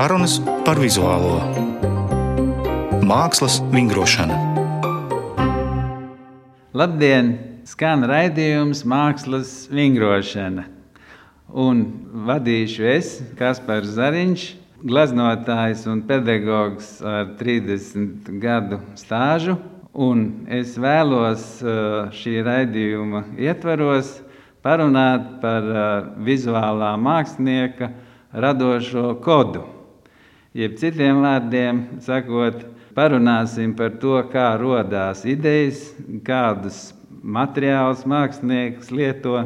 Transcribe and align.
Sarunas 0.00 0.38
par 0.64 0.78
vizuālo 0.80 1.34
mākslas 3.04 3.58
vingrošanu. 3.68 4.32
Labdien! 6.72 7.26
Skan 7.68 8.06
raidījums 8.08 8.80
Mākslas 8.88 9.50
vingrošana. 9.68 10.62
Un 11.52 11.82
vadīšu 12.30 12.86
es, 12.94 13.10
Kaspars 13.36 13.90
Zariņš, 13.98 14.44
glaznotājs 14.88 15.82
un 15.92 16.00
pedagogs 16.08 16.88
ar 17.04 17.34
30 17.42 18.30
gadu 18.40 18.78
stāžu. 18.96 19.58
Un 19.92 20.22
es 20.60 20.78
vēlos 20.80 21.44
šī 22.22 22.38
raidījuma 22.46 23.26
ietvaros 23.36 24.14
parunāt 24.64 25.28
par 25.44 25.68
vizuālā 26.30 26.94
mākslinieka 27.04 27.90
radošo 28.46 29.12
kodu. 29.20 29.66
Jeb 30.50 30.72
citiem 30.80 31.20
vārdiem 31.22 31.76
sakot, 32.02 32.64
parunāsim 32.96 33.70
par 33.78 33.92
to, 34.02 34.16
kā 34.32 34.48
radās 34.58 35.20
idejas, 35.22 35.84
kādus 36.26 36.88
materiālus 37.22 38.02
mākslinieks 38.02 38.90
lieto, 38.90 39.36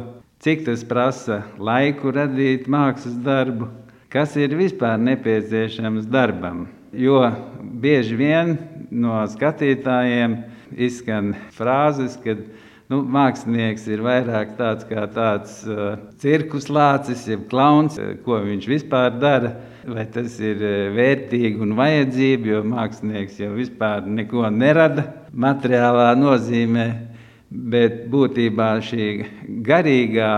cik 0.41 0.63
tas 0.65 0.81
prasa 0.81 1.43
laiku 1.61 2.09
radīt 2.15 2.65
mākslas 2.65 3.19
darbu, 3.21 3.69
kas 4.09 4.33
ir 4.33 4.57
vispār 4.57 4.97
nepieciešams 4.97 6.09
darbam. 6.09 6.65
Jo 6.89 7.21
bieži 7.61 8.17
vien 8.17 8.55
no 8.89 9.21
skatītājiem 9.29 10.39
izskan 10.73 11.35
frāzes, 11.53 12.17
ka 12.17 12.33
Nu, 12.85 12.99
mākslinieks 13.01 13.87
ir 13.89 14.03
vairāk 14.05 14.51
tāds 14.59 14.85
kā 14.85 15.07
tāds 15.09 15.55
uh, 15.65 15.95
cirkus 16.21 16.67
lācis, 16.69 17.23
jeb 17.25 17.47
klauns, 17.49 17.95
uh, 17.97 18.11
ko 18.21 18.37
viņš 18.43 18.67
vispār 18.69 19.15
dara. 19.17 19.55
Vai 19.89 20.05
tas 20.13 20.35
ir 20.37 20.61
uh, 20.61 20.75
vērtīgi 20.93 21.63
un 21.65 21.73
vajadzīgi, 21.79 22.51
jo 22.53 22.61
mākslinieks 22.69 23.41
jau 23.41 23.49
vispār 23.57 24.05
neko 24.05 24.45
nerada 24.53 25.07
materiālā 25.33 26.11
nozīmē. 26.19 26.85
Bet 27.49 28.03
būtībā 28.13 28.69
šī 28.85 29.09
garīgā 29.65 30.31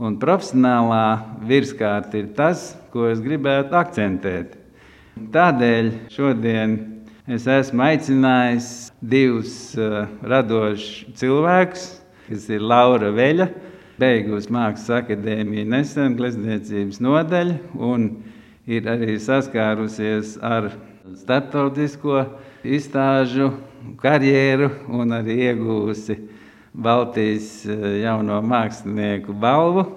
un 0.00 0.16
profesionālā 0.22 1.04
virskārta 1.44 2.22
ir 2.22 2.32
tas, 2.40 2.70
ko 2.88 3.10
es 3.12 3.20
gribētu 3.20 3.76
akcentēt. 3.76 4.56
Tādēļ 5.36 5.92
šodien 6.12 6.78
Es 7.26 7.42
esmu 7.50 7.82
aicinājis 7.82 8.66
divus 9.02 9.72
uh, 9.74 10.04
radošus 10.22 11.08
cilvēkus, 11.18 11.86
kas 12.28 12.44
ir 12.54 12.62
Laura 12.62 13.08
Veļa, 13.10 13.48
beigusi 13.98 14.52
Mākslas 14.54 15.00
akadēmiju 15.00 15.64
nesen 15.72 16.14
glezniecības 16.20 17.02
nodaļu 17.02 17.58
un 17.82 18.06
ir 18.70 18.86
arī 18.94 19.18
saskārusies 19.18 20.36
ar 20.38 20.70
starptautisko 21.18 22.22
izstāžu 22.62 23.50
karjeru 23.98 24.70
un 24.86 25.18
arī 25.18 25.40
iegūsi 25.50 26.20
Baltijas 26.78 27.64
jauno 28.06 28.38
mākslinieku 28.38 29.34
balvu 29.34 29.88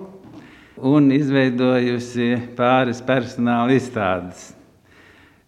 un 0.82 1.14
izveidojusi 1.14 2.56
pāris 2.58 3.06
personāla 3.06 3.78
izstādes. 3.78 4.56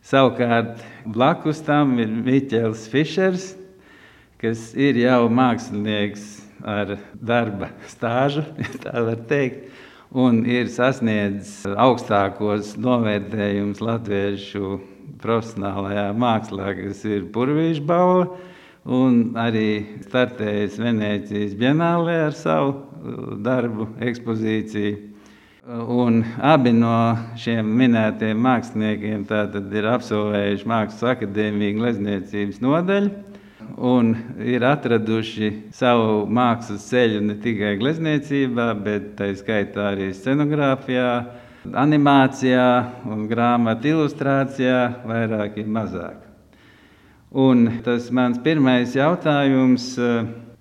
Savukārt 0.01 0.79
blakus 1.05 1.59
tam 1.61 1.99
ir 2.01 2.09
Miķels 2.09 2.87
Fišers, 2.89 3.51
kas 4.41 4.71
ir 4.73 4.97
jau 4.97 5.27
mākslinieks 5.29 6.23
ar 6.65 6.95
darba 7.13 7.69
stāžu, 7.89 8.41
tā 8.83 9.03
var 9.05 9.21
teikt, 9.29 9.67
un 10.09 10.41
ir 10.49 10.71
sasniedzis 10.73 11.67
augstākos 11.69 12.73
novērtējumus 12.81 13.83
latviešu 13.85 14.79
profesionālajā 15.21 16.07
mākslā, 16.17 16.73
kas 16.81 17.05
ir 17.05 17.29
Purvīša 17.35 17.85
balva, 17.85 18.25
un 18.89 19.37
arī 19.37 20.01
startējis 20.07 20.81
Venecijas 20.81 21.53
Bienālē 21.61 22.17
ar 22.25 22.37
savu 22.41 23.37
darbu 23.45 23.91
ekspozīciju. 24.01 25.10
Un 25.61 26.23
abi 26.41 26.71
no 26.73 26.91
šiem 27.37 27.67
minētajiem 27.77 28.39
māksliniekiem 28.41 29.27
ir 29.77 29.87
absolvējuši 29.91 30.65
Mākslas 30.65 31.03
akadēmiju 31.11 31.75
glezniecības 31.77 32.57
nodaļu 32.63 33.11
un 33.77 34.09
ir 34.41 34.65
atraduši 34.65 35.51
savu 35.77 36.23
mākslas 36.25 36.87
ceļu 36.89 37.21
ne 37.27 37.35
tikai 37.43 37.75
glezniecībā, 37.77 38.71
bet 38.73 39.11
tā 39.19 39.27
skaitā 39.37 39.91
arī 39.91 40.07
scenogrāfijā, 40.17 41.11
animācijā 41.83 42.65
un 43.05 43.29
grāmatu 43.29 43.93
ilustrācijā, 43.93 44.79
vairāk 45.05 45.61
ir 45.61 45.69
mazāk. 45.69 46.17
Un 47.37 47.67
tas 47.85 48.09
mans 48.09 48.41
pirmais 48.41 48.97
jautājums, 48.97 49.93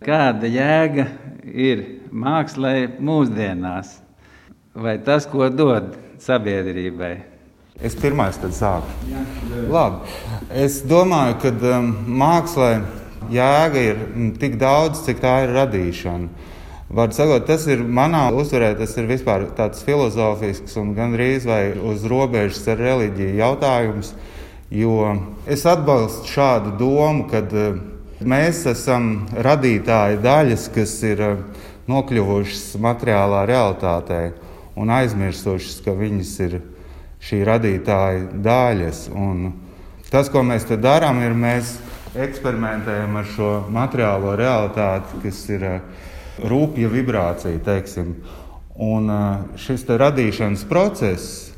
kāda 0.04 0.52
jēga 0.60 1.08
ir 1.48 1.86
mākslai 2.12 3.00
mūsdienās? 3.00 3.96
Vai 4.74 4.98
tas, 5.02 5.26
ko 5.26 5.48
dod 5.50 5.94
sabiedrībai? 6.22 7.14
Es 7.80 7.96
pirmais 7.96 8.36
tad 8.36 8.52
sāku. 8.52 8.92
Labi. 9.72 10.10
Es 10.52 10.82
domāju, 10.84 11.38
ka 11.40 11.52
um, 11.78 11.94
mākslā 12.20 12.70
jēga 13.32 13.84
ir 13.86 14.02
tik 14.40 14.58
daudz, 14.60 15.00
cik 15.06 15.22
tā 15.22 15.38
ir 15.46 15.54
radīšana. 15.56 16.48
Var 16.90 17.14
sakot, 17.14 17.46
tas 17.46 17.64
ir 17.70 17.84
manā 17.86 18.26
uzturē, 18.34 18.72
tas 18.76 18.92
ir 18.98 19.06
vispār 19.08 19.46
tāds 19.56 19.84
filozofisks 19.86 20.74
un 20.80 20.90
gandrīz 20.96 21.46
vai 21.48 21.70
uz 21.72 22.04
robežas 22.10 22.66
ar 22.68 22.82
reliģiju 22.82 23.38
jautājums. 23.38 24.12
Jo 24.70 25.14
es 25.50 25.64
atbalstu 25.66 26.28
šādu 26.30 26.76
domu, 26.78 27.24
ka 27.30 27.40
uh, 27.46 27.80
mēs 28.20 28.66
esam 28.70 29.24
radītāji 29.32 30.20
daļas, 30.20 30.68
kas 30.74 30.94
ir 31.08 31.24
uh, 31.24 31.66
nokļuvušas 31.88 32.76
materiālā 32.82 33.46
realitātē 33.48 34.22
un 34.78 34.92
aizmirsušas, 34.94 35.80
ka 35.84 35.94
viņas 35.96 36.34
ir 36.46 36.60
šī 37.24 37.42
radītāja 37.48 38.28
daļas. 38.44 39.06
Un 39.14 39.52
tas, 40.10 40.30
ko 40.32 40.44
mēs 40.46 40.66
te 40.68 40.78
darām, 40.80 41.22
ir 41.24 41.36
mēs 41.36 41.76
eksperimentējam 42.18 43.20
ar 43.20 43.28
šo 43.34 43.50
materiālo 43.70 44.34
realitāti, 44.38 45.20
kas 45.24 45.44
ir 45.52 45.66
eh, 45.66 46.08
rūpja 46.42 46.90
vibrācija. 46.90 47.62
Teiksim. 47.66 48.16
Un 48.80 49.12
eh, 49.12 49.46
šis 49.60 49.86
radīšanas 49.88 50.66
process 50.70 51.50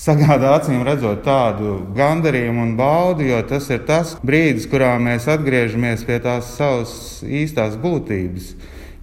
sagādā 0.00 0.54
acīm 0.56 0.82
redzot 0.86 1.20
tādu 1.26 1.76
gandarījumu 1.96 2.62
un 2.64 2.76
baudu, 2.78 3.26
jo 3.28 3.40
tas 3.46 3.68
ir 3.70 3.82
tas 3.88 4.14
brīdis, 4.24 4.68
kurā 4.70 4.94
mēs 5.02 5.28
atgriežamies 5.28 6.06
pie 6.08 6.16
tās 6.24 6.54
savas 6.56 6.92
īstās 7.26 7.76
būtības. 7.80 8.54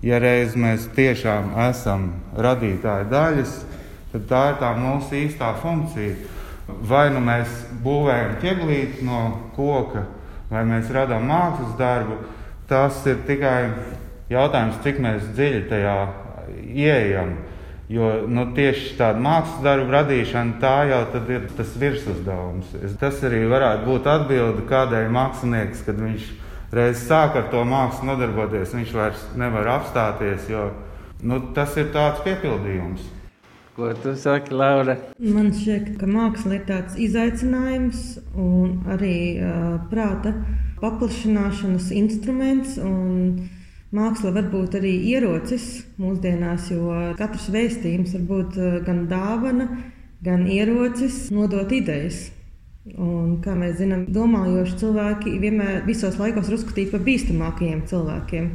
Ja 0.06 0.20
reiz 0.22 0.54
mēs 0.54 0.84
tiešām 0.94 1.56
esam 1.72 2.12
radītāji 2.38 3.08
daļas, 3.10 3.54
tad 4.12 4.28
tā 4.30 4.42
ir 4.52 4.60
tā 4.62 4.70
mūsu 4.78 5.18
īstā 5.24 5.56
funkcija. 5.58 6.14
Vai 6.68 7.08
nu 7.10 7.24
mēs 7.24 7.50
būvējam 7.82 8.36
ķeblīti 8.44 9.08
no 9.08 9.22
koka, 9.56 10.04
vai 10.52 10.64
mēs 10.68 10.92
radām 10.94 11.26
mākslas 11.32 11.74
darbu, 11.80 12.20
tas 12.70 13.00
ir 13.10 13.24
tikai 13.26 13.72
jautājums, 14.30 14.82
cik 14.84 15.02
dziļi 15.34 15.66
tajā 15.72 16.00
ieejam. 16.76 17.38
Jo 17.90 18.28
nu, 18.28 18.50
tieši 18.54 18.98
tāda 19.00 19.18
mākslas 19.24 19.64
darbu 19.64 19.94
radīšana, 19.96 20.60
tā 20.62 20.76
jau 20.92 21.06
ir 21.32 21.48
tas 21.58 21.72
virsuzdevums. 21.80 22.76
Tas 23.00 23.24
arī 23.24 23.46
varētu 23.48 23.88
būt 23.88 24.10
atbilde 24.12 24.68
kādai 24.68 25.08
māksliniekam, 25.08 25.86
kad 25.88 26.04
viņš 26.04 26.28
ir 26.28 26.47
reiz 26.74 27.04
sāk 27.08 27.38
ar 27.40 27.50
to 27.52 27.64
mākslu 27.68 28.10
nodarboties, 28.12 28.76
viņš 28.76 28.96
vairs 28.96 29.24
nevar 29.40 29.70
apstāties, 29.78 30.50
jo 30.52 30.70
nu, 31.24 31.40
tas 31.56 31.78
ir 31.80 31.92
tāds 31.96 32.24
piepildījums. 32.26 33.14
Ko 33.78 33.92
tu 33.94 34.16
saki, 34.18 34.56
Laura? 34.58 34.96
Man 35.22 35.52
šķiet, 35.54 35.92
ka 36.02 36.08
māksla 36.10 36.56
ir 36.58 36.64
tāds 36.66 36.96
izaicinājums 36.98 38.08
un 38.34 38.80
arī 38.90 39.18
uh, 39.38 39.76
prāta 39.92 40.34
paplašināšanas 40.82 41.92
instruments. 41.94 42.80
Māksla 43.94 44.34
var 44.36 44.50
būt 44.52 44.80
arī 44.82 44.96
ierocis 45.14 45.68
mūsdienās, 46.02 46.72
jo 46.74 46.90
katrs 47.20 47.48
vēstījums 47.54 48.18
var 48.18 48.26
būt 48.32 48.58
gan 48.90 49.06
dāvana, 49.12 49.70
gan 50.26 50.44
ierocis 50.50 51.28
nodot 51.32 51.72
idejas. 51.72 52.28
Un, 52.96 53.40
kā 53.44 53.52
mēs 53.58 53.82
zinām, 53.82 54.06
domājoši 54.16 54.78
cilvēki 54.80 55.34
vienmēr 55.42 55.82
visos 55.88 56.16
laikos 56.22 56.48
ir 56.48 56.56
uzskatīti 56.56 56.94
par 56.94 57.04
bīstamākajiem 57.04 57.84
cilvēkiem. 57.90 58.48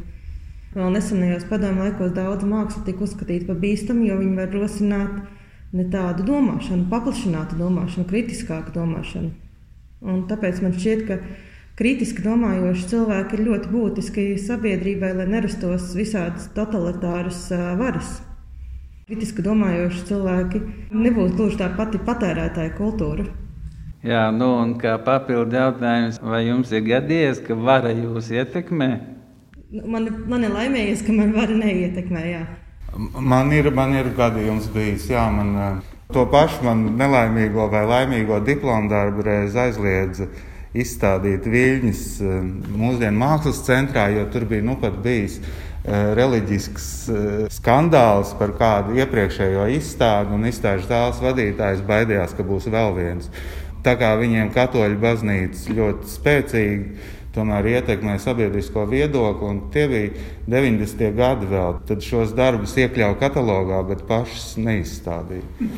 Vēl 0.73 0.95
nesenajos 0.95 1.45
padomu 1.51 1.85
laikos 1.85 2.15
daudz 2.17 2.47
māksla 2.49 2.87
tika 2.87 3.05
uzskatīta 3.05 3.51
par 3.51 3.59
bīstamu, 3.61 4.07
jo 4.09 4.17
viņi 4.17 4.39
var 4.39 4.55
rosināt 4.57 5.19
ne 5.77 5.85
tādu 5.93 6.25
domāšanu, 6.25 6.87
paplašinātu 6.89 7.59
domāšanu, 7.61 8.09
kritiskāku 8.09 8.73
domāšanu. 8.73 9.35
Un 10.03 10.25
tāpēc 10.31 10.63
man 10.65 10.73
šķiet, 10.79 11.05
ka 11.11 11.19
kritiski 11.77 12.25
domājoši 12.25 12.89
cilvēki 12.95 13.37
ir 13.37 13.45
ļoti 13.51 13.73
būtiski 13.75 14.27
sabiedrībai, 14.41 15.13
lai 15.21 15.29
nerastos 15.29 15.93
visādas 15.99 16.49
totalitāras 16.57 17.45
varas. 17.81 18.23
Kritiski 19.11 19.45
domājoši 19.45 20.09
cilvēki 20.09 20.65
nebūtu 20.97 21.37
gluži 21.37 21.61
tā 21.61 21.69
pati 21.77 22.01
patērētāja 22.01 22.73
kultūra. 22.81 23.29
Jā, 24.03 24.25
nu, 24.35 24.49
un 24.59 24.73
kā 24.83 24.97
papildu 24.99 25.55
jautājums, 25.55 26.17
vai 26.27 26.41
jums 26.49 26.73
ir 26.75 26.83
gadījies, 26.89 27.39
ka 27.47 27.55
vara 27.55 27.93
jūs 27.95 28.33
ietekmē? 28.35 28.89
Nu, 29.71 29.85
man, 29.95 30.09
man 30.27 30.43
ir 30.43 30.51
laimējies, 30.51 31.05
ka 31.07 31.15
man 31.15 31.31
vara 31.37 31.55
neietekmē. 31.55 32.23
Jā. 32.27 32.41
Man 33.23 33.55
ir, 33.55 33.71
man 33.71 33.95
ir 33.95 34.11
gadījums 34.17 34.67
bijis, 34.75 35.07
jā, 35.13 35.23
man 35.31 35.55
eh, 35.55 35.93
to 36.13 36.27
pašu 36.35 36.67
man 36.67 36.83
nelaimīgo 36.99 37.69
vai 37.71 37.85
laimīgo 37.89 38.43
diplomu 38.45 38.91
darbu 38.91 39.23
reiz 39.31 39.55
aizliedza 39.55 40.27
izstādīt 40.75 41.47
viļņus 41.47 42.05
eh, 42.27 42.43
mūsdienu 42.75 43.23
mākslas 43.23 43.63
centrā, 43.71 44.11
jo 44.11 44.27
tur 44.35 44.51
bija 44.51 44.67
nu 44.67 44.81
pat 44.83 44.99
bijis 45.07 45.39
eh, 45.39 46.11
reliģisks 46.19 46.93
skandāls 47.55 48.35
par 48.35 48.59
kādu 48.59 48.99
iepriekšējo 48.99 49.71
izstādi, 49.79 50.35
un 50.35 50.51
izstāžu 50.51 50.91
zāles 50.91 51.23
vadītājs 51.23 51.87
baidījās, 51.87 52.35
ka 52.35 52.51
būs 52.51 52.67
vēl 52.67 52.97
viens. 52.99 53.31
Tā 53.83 53.97
kā 53.99 54.13
viņiem 54.21 54.53
katoļu 54.55 54.99
baznīca 55.03 55.75
ļoti 55.75 56.11
spēcīgi 56.13 57.09
tomēr 57.35 57.67
ietekmē 57.79 58.19
sabiedrisko 58.21 58.85
viedokli, 58.91 59.49
un 59.49 59.61
tie 59.75 59.87
bija 59.91 60.27
90. 60.53 61.09
gadi 61.17 61.49
vēl. 61.51 61.79
Tad 61.89 62.05
šos 62.05 62.35
darbus 62.39 62.77
iekļāva 62.79 63.17
katalogā, 63.21 63.81
bet 63.89 64.05
pašus 64.09 64.55
neizstādīja. 64.63 65.71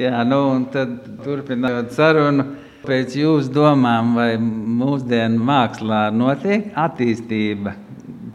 Jā, 0.00 0.24
nu 0.28 0.42
un 0.54 0.66
tad 0.72 0.98
turpinot 1.24 1.94
sarunu. 1.96 2.50
Pēc 2.86 3.16
jūsu 3.18 3.50
domām, 3.50 4.12
vai 4.14 4.36
mūsdienu 4.38 5.40
mākslā 5.42 6.04
notiek 6.14 6.68
attīstība 6.78 7.72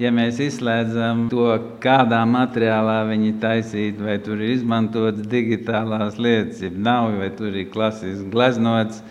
ja 0.02 0.10
mēs 0.14 0.40
izslēdzam 0.42 1.28
to, 1.32 1.48
kādā 1.84 2.22
materiālā 2.30 3.02
viņi 3.12 3.36
taisīti, 3.42 4.02
vai 4.02 4.18
tur 4.24 4.42
ir 4.42 4.56
izmantotas 4.56 5.28
digitālās 5.30 6.18
lietas, 6.22 6.62
ja 6.66 6.72
nav, 6.74 7.12
vai 7.20 7.30
tur 7.38 7.54
ir 7.54 7.70
klasiski 7.74 8.30
gleznots, 8.34 9.02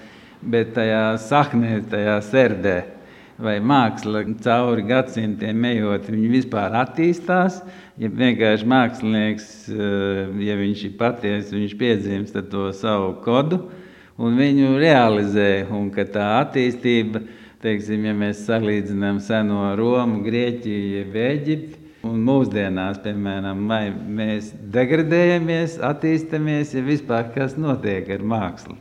bet 0.41 0.75
tajā 0.77 1.05
saknē, 1.23 1.81
tajā 1.91 2.17
sērdē. 2.31 2.79
Vai 3.41 3.57
māksla 3.65 4.27
cauri 4.45 4.83
gadsimtiem 4.85 5.63
ejot, 5.71 6.11
viņa 6.13 6.33
vispār 6.35 6.75
attīstās. 6.83 7.63
Ja 8.01 8.11
vienkārši 8.13 8.67
mākslinieks, 8.69 9.47
eh, 9.73 10.19
ja 10.45 10.57
viņš 10.61 10.83
ir 10.85 10.97
patiesa, 10.99 11.57
viņš 11.57 11.77
piedzimst 11.81 12.37
to 12.51 12.69
savu 12.77 13.15
kodu 13.25 13.63
un 14.19 14.37
viņu 14.37 14.77
realizē. 14.77 15.71
Un 15.73 15.89
tā 15.91 16.27
attīstība 16.43 17.23
ir 17.25 17.40
teiksim, 17.63 18.05
ja 18.09 18.15
mēs 18.17 18.45
salīdzinām 18.47 19.21
seno 19.25 19.71
Romu, 19.79 20.23
Grieķiju, 20.25 21.07
Eģipti. 21.27 21.81
Un 22.09 22.23
mūsdienās, 22.25 23.03
piemēram, 23.05 23.67
vai 23.69 23.91
mēs 23.93 24.55
degradējamies, 24.73 25.75
attīstāmies, 25.85 26.73
ja 26.73 26.81
vispār 26.87 27.29
kas 27.35 27.59
notiek 27.61 28.09
ar 28.15 28.25
mākslu. 28.25 28.79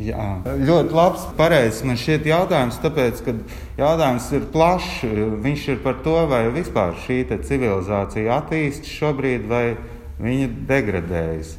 Jā, 0.00 0.40
ļoti 0.46 0.94
labs, 0.96 1.28
pareizs 1.38 1.84
man 1.86 1.98
šķiet 2.00 2.26
jautājums, 2.30 2.80
tāpēc, 2.82 3.22
ka 3.26 3.34
jautājums 3.78 4.26
ir 4.34 4.46
plašs. 4.50 5.00
Viņš 5.44 5.66
ir 5.74 5.80
par 5.84 6.00
to, 6.04 6.16
vai 6.30 6.44
vispār 6.54 6.96
šī 7.04 7.22
civilizācija 7.30 8.40
attīstas 8.40 8.94
šobrīd, 8.96 9.46
vai 9.50 9.64
viņa 10.18 10.48
degradējas. 10.70 11.58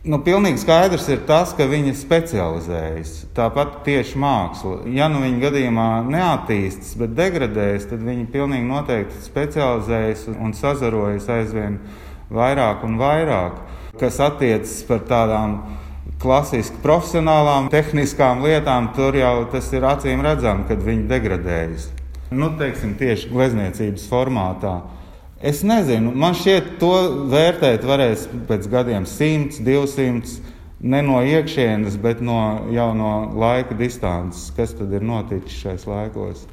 Nu, 0.00 0.16
pilnīgi 0.24 0.62
skaidrs 0.62 1.10
ir 1.12 1.18
tas, 1.28 1.50
ka 1.52 1.66
viņi 1.68 1.90
specializējas. 1.92 3.10
Tāpat 3.36 3.82
tieši 3.84 4.16
māksla. 4.22 4.78
Ja 4.96 5.10
nu 5.12 5.18
viņa 5.20 5.42
gadījumā 5.42 5.88
neattīstas, 6.08 6.94
bet 6.96 7.12
degradējas, 7.18 7.84
tad 7.90 8.06
viņi 8.06 8.24
pilnīgi 8.32 8.64
noteikti 8.64 9.20
specializējas 9.26 10.22
un 10.32 10.54
sazarojas 10.56 11.28
aizvien 11.34 11.76
vairāk 12.32 12.86
un 12.88 12.96
vairāk. 13.00 13.60
Kas 14.00 14.16
attiecas 14.24 14.78
par 14.88 15.04
tādām 15.04 15.58
klasiski 16.22 16.80
profesionālām, 16.80 17.68
tehniskām 17.68 18.40
lietām, 18.46 18.94
tur 18.96 19.20
jau 19.20 19.34
tas 19.52 19.68
ir 19.76 19.84
acīm 19.84 20.24
redzami, 20.24 20.64
kad 20.70 20.80
viņi 20.80 21.10
degradējas. 21.12 21.90
Nu, 22.32 22.54
teiksim, 22.56 22.96
tieši 22.96 23.28
glezniecības 23.34 24.08
formātā. 24.08 24.78
Es 25.40 25.62
nezinu, 25.64 26.10
man 26.12 26.34
šķiet, 26.36 26.66
to 26.76 26.90
vērtēt 27.32 27.84
varēs 27.88 28.26
pēc 28.44 28.66
gadiem, 28.68 29.06
100, 29.08 29.62
200, 29.64 30.34
ne 30.84 31.00
no 31.00 31.22
iekšienes, 31.24 31.96
bet 32.02 32.20
no, 32.20 32.66
jau 32.68 32.90
no 32.92 33.12
laika 33.40 33.72
distances. 33.78 34.50
Kas 34.52 34.76
tad 34.76 34.92
ir 34.92 35.00
noticis 35.00 35.62
šais 35.62 35.86
laikos? 35.88 36.44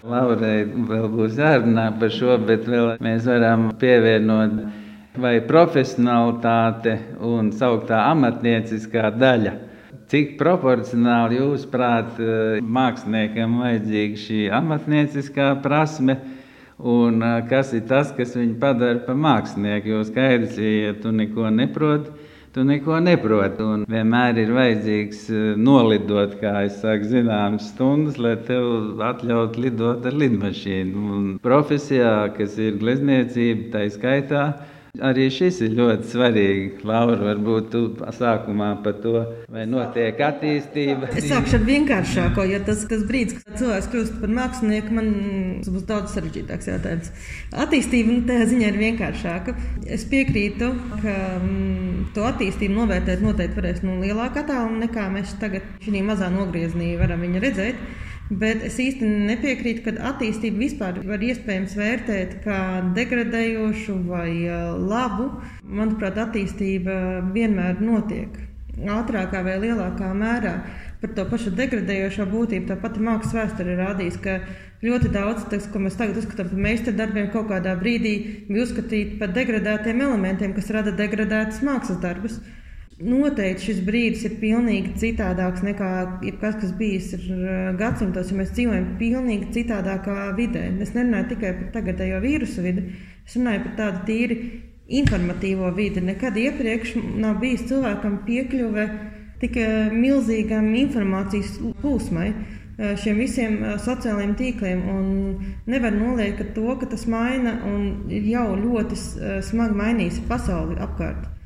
Laurai 0.00 0.64
vēl 0.64 1.04
būs 1.12 1.36
jārunā 1.36 1.90
par 2.00 2.16
šo, 2.16 2.38
bet 2.48 2.64
mēs 3.04 3.28
varam 3.28 3.68
pievienot 3.76 4.56
vai 5.20 5.36
profesionālitāte 5.44 6.96
un 7.20 7.52
sauktā 7.52 8.06
amatnieciskā 8.08 9.12
daļa. 9.20 9.56
Cik 10.08 10.38
proporcionāli 10.40 11.42
jūs 11.42 11.68
prāt 11.68 12.16
māksliniekam 12.64 13.60
vajadzīga 13.60 14.24
šī 14.24 14.44
amatnieciskā 14.64 15.52
prasme? 15.60 16.22
Un 16.82 17.20
kas 17.48 17.74
ir 17.76 17.84
tas, 17.88 18.08
kas 18.16 18.32
viņu 18.38 18.56
padara 18.60 19.02
par 19.04 19.16
mākslinieku? 19.20 19.90
Jo 19.92 20.02
skaidrs, 20.08 20.56
ja 20.56 20.94
tu 20.96 21.12
neko 21.12 21.50
neproti, 21.52 22.14
tu 22.54 22.64
neko 22.64 22.96
neproti. 23.04 23.62
Un 23.62 23.84
vienmēr 23.90 24.40
ir 24.40 24.54
vajadzīgs 24.56 25.26
nolidot, 25.60 26.38
kā 26.40 26.54
es 26.64 26.80
saku, 26.80 27.10
zināmas 27.10 27.68
stundas, 27.74 28.16
lai 28.16 28.38
tev 28.48 29.02
atļautu 29.10 29.66
lidot 29.66 30.08
ar 30.08 30.16
lidmašīnu. 30.24 31.04
Un 31.18 31.28
profesijā, 31.44 32.30
kas 32.38 32.56
ir 32.56 32.80
glezniecība, 32.80 33.68
tā 33.76 33.84
skaitā 33.92 34.44
Arī 34.98 35.28
šis 35.30 35.60
ir 35.62 35.76
ļoti 35.78 36.08
svarīgi. 36.10 36.80
Laura, 36.88 37.14
varbūt 37.22 37.68
tu 37.70 37.82
sākumā 38.16 38.72
par 38.82 38.96
to, 39.04 39.20
vai 39.52 39.62
notiek 39.70 40.18
attīstība. 40.26 41.12
Es 41.14 41.28
sākšu 41.30 41.60
ar 41.60 41.66
vienkāršāko, 41.68 42.46
jo 42.50 42.58
tas, 42.66 42.82
tas 42.90 43.04
brīdis, 43.06 43.38
kad 43.38 43.60
cilvēks 43.60 43.90
kļūst 43.92 44.18
par 44.18 44.34
mākslinieku, 44.40 44.96
man 44.98 45.12
būs 45.62 45.86
daudz 45.86 46.16
sarežģītāks 46.16 46.70
jautājums. 46.72 47.14
Attīstība 47.66 48.16
nu, 48.16 48.26
tajā 48.26 48.50
ziņā 48.50 48.72
ir 48.72 48.82
vienkāršāka. 48.82 49.56
Es 49.86 50.08
piekrītu, 50.10 50.72
ka 51.04 51.16
mm, 51.38 52.10
to 52.16 52.26
attīstību 52.26 52.80
novērtēt 52.82 53.22
noteikti 53.22 53.62
varēs 53.62 53.82
no 53.86 54.00
lielāka 54.02 54.42
attāluma 54.42 54.88
nekā 54.88 55.06
mēs 55.14 55.38
tagad 55.40 55.66
šī 55.86 56.02
mazā 56.02 56.32
nogriezienī 56.34 56.96
varam 56.98 57.22
viņu 57.28 57.46
redzēt. 57.46 57.90
Bet 58.30 58.62
es 58.62 58.76
īsti 58.78 59.08
nepiekrītu, 59.26 59.82
ka 59.88 60.10
attīstību 60.12 60.62
vispār 60.62 61.00
var 61.02 61.22
iespējams 61.26 61.72
vērtēt 61.74 62.36
kā 62.44 62.58
degradējošu 62.94 63.96
vai 64.06 64.30
labu. 64.78 65.32
Manuprāt, 65.66 66.20
attīstība 66.28 66.94
vienmēr 67.34 67.82
notiek 67.82 68.38
ātrākā 68.78 69.42
vai 69.44 69.56
lielākā 69.64 70.12
mērā. 70.14 70.54
Par 71.00 71.14
to 71.16 71.24
pašu 71.26 71.50
degradējošo 71.56 72.26
būtību 72.30 72.68
tā 72.68 72.76
pati 72.80 73.02
mākslas 73.02 73.34
vēsture 73.34 73.74
ir 73.74 73.80
rādījusi, 73.80 74.20
ka 74.22 74.38
ļoti 74.84 75.10
daudz, 75.14 75.46
tas, 75.50 75.66
ko 75.72 75.80
mēs 75.82 75.96
tagad 75.98 76.20
uzskatām 76.20 76.52
par 76.52 76.62
meistardarbiem, 76.68 77.30
kaut 77.32 77.48
kādā 77.50 77.74
brīdī 77.80 78.14
bija 78.48 78.66
uzskatīti 78.66 79.18
par 79.20 79.32
degradētiem 79.36 80.04
elementiem, 80.06 80.54
kas 80.56 80.70
rada 80.76 80.92
degradētas 80.96 81.64
mākslas 81.66 82.00
darbus. 82.04 82.38
Noteikti 83.00 83.64
šis 83.64 83.78
brīdis 83.80 84.26
ir 84.28 84.34
pilnīgi 84.42 84.90
citādāks 85.00 85.62
nekā 85.64 85.90
jebkas, 86.26 86.58
kas 86.60 86.74
bijis 86.76 87.14
uh, 87.16 87.70
gadsimtos, 87.80 88.28
jo 88.28 88.36
mēs 88.36 88.52
dzīvojam 88.52 88.90
pilnīgi 89.00 89.48
citādākā 89.54 90.26
vidē. 90.36 90.66
Es 90.84 90.92
nerunāju 90.92 91.30
tikai 91.30 91.54
par 91.56 91.70
tagadējo 91.78 92.18
vīrusu 92.20 92.66
vidi, 92.66 92.84
es 93.24 93.38
runāju 93.38 93.64
par 93.64 93.78
tādu 93.78 94.04
tīri 94.10 94.38
informatīvo 95.00 95.72
vidi. 95.78 96.04
Nekad 96.04 96.36
iepriekš 96.36 96.92
nav 97.22 97.40
bijis 97.40 97.64
cilvēkam 97.72 98.20
piekļuve 98.28 98.86
tik 99.40 99.56
uh, 99.64 99.96
milzīgam 99.96 100.68
informācijas 100.84 101.56
plūsmai 101.80 102.28
uh, 102.34 102.94
šiem 103.00 103.24
visiem 103.24 103.60
sociālajiem 103.80 104.36
tīkliem. 104.44 104.86
Nevar 105.72 105.96
noliekt 105.96 106.52
to, 106.52 106.68
ka 106.76 106.92
tas 106.92 107.08
maina 107.08 107.62
un 107.64 108.10
jau 108.28 108.48
ļoti 108.60 109.04
smagi 109.48 109.84
mainīs 109.84 110.20
pasauli 110.28 110.76
apkārt. 110.84 111.39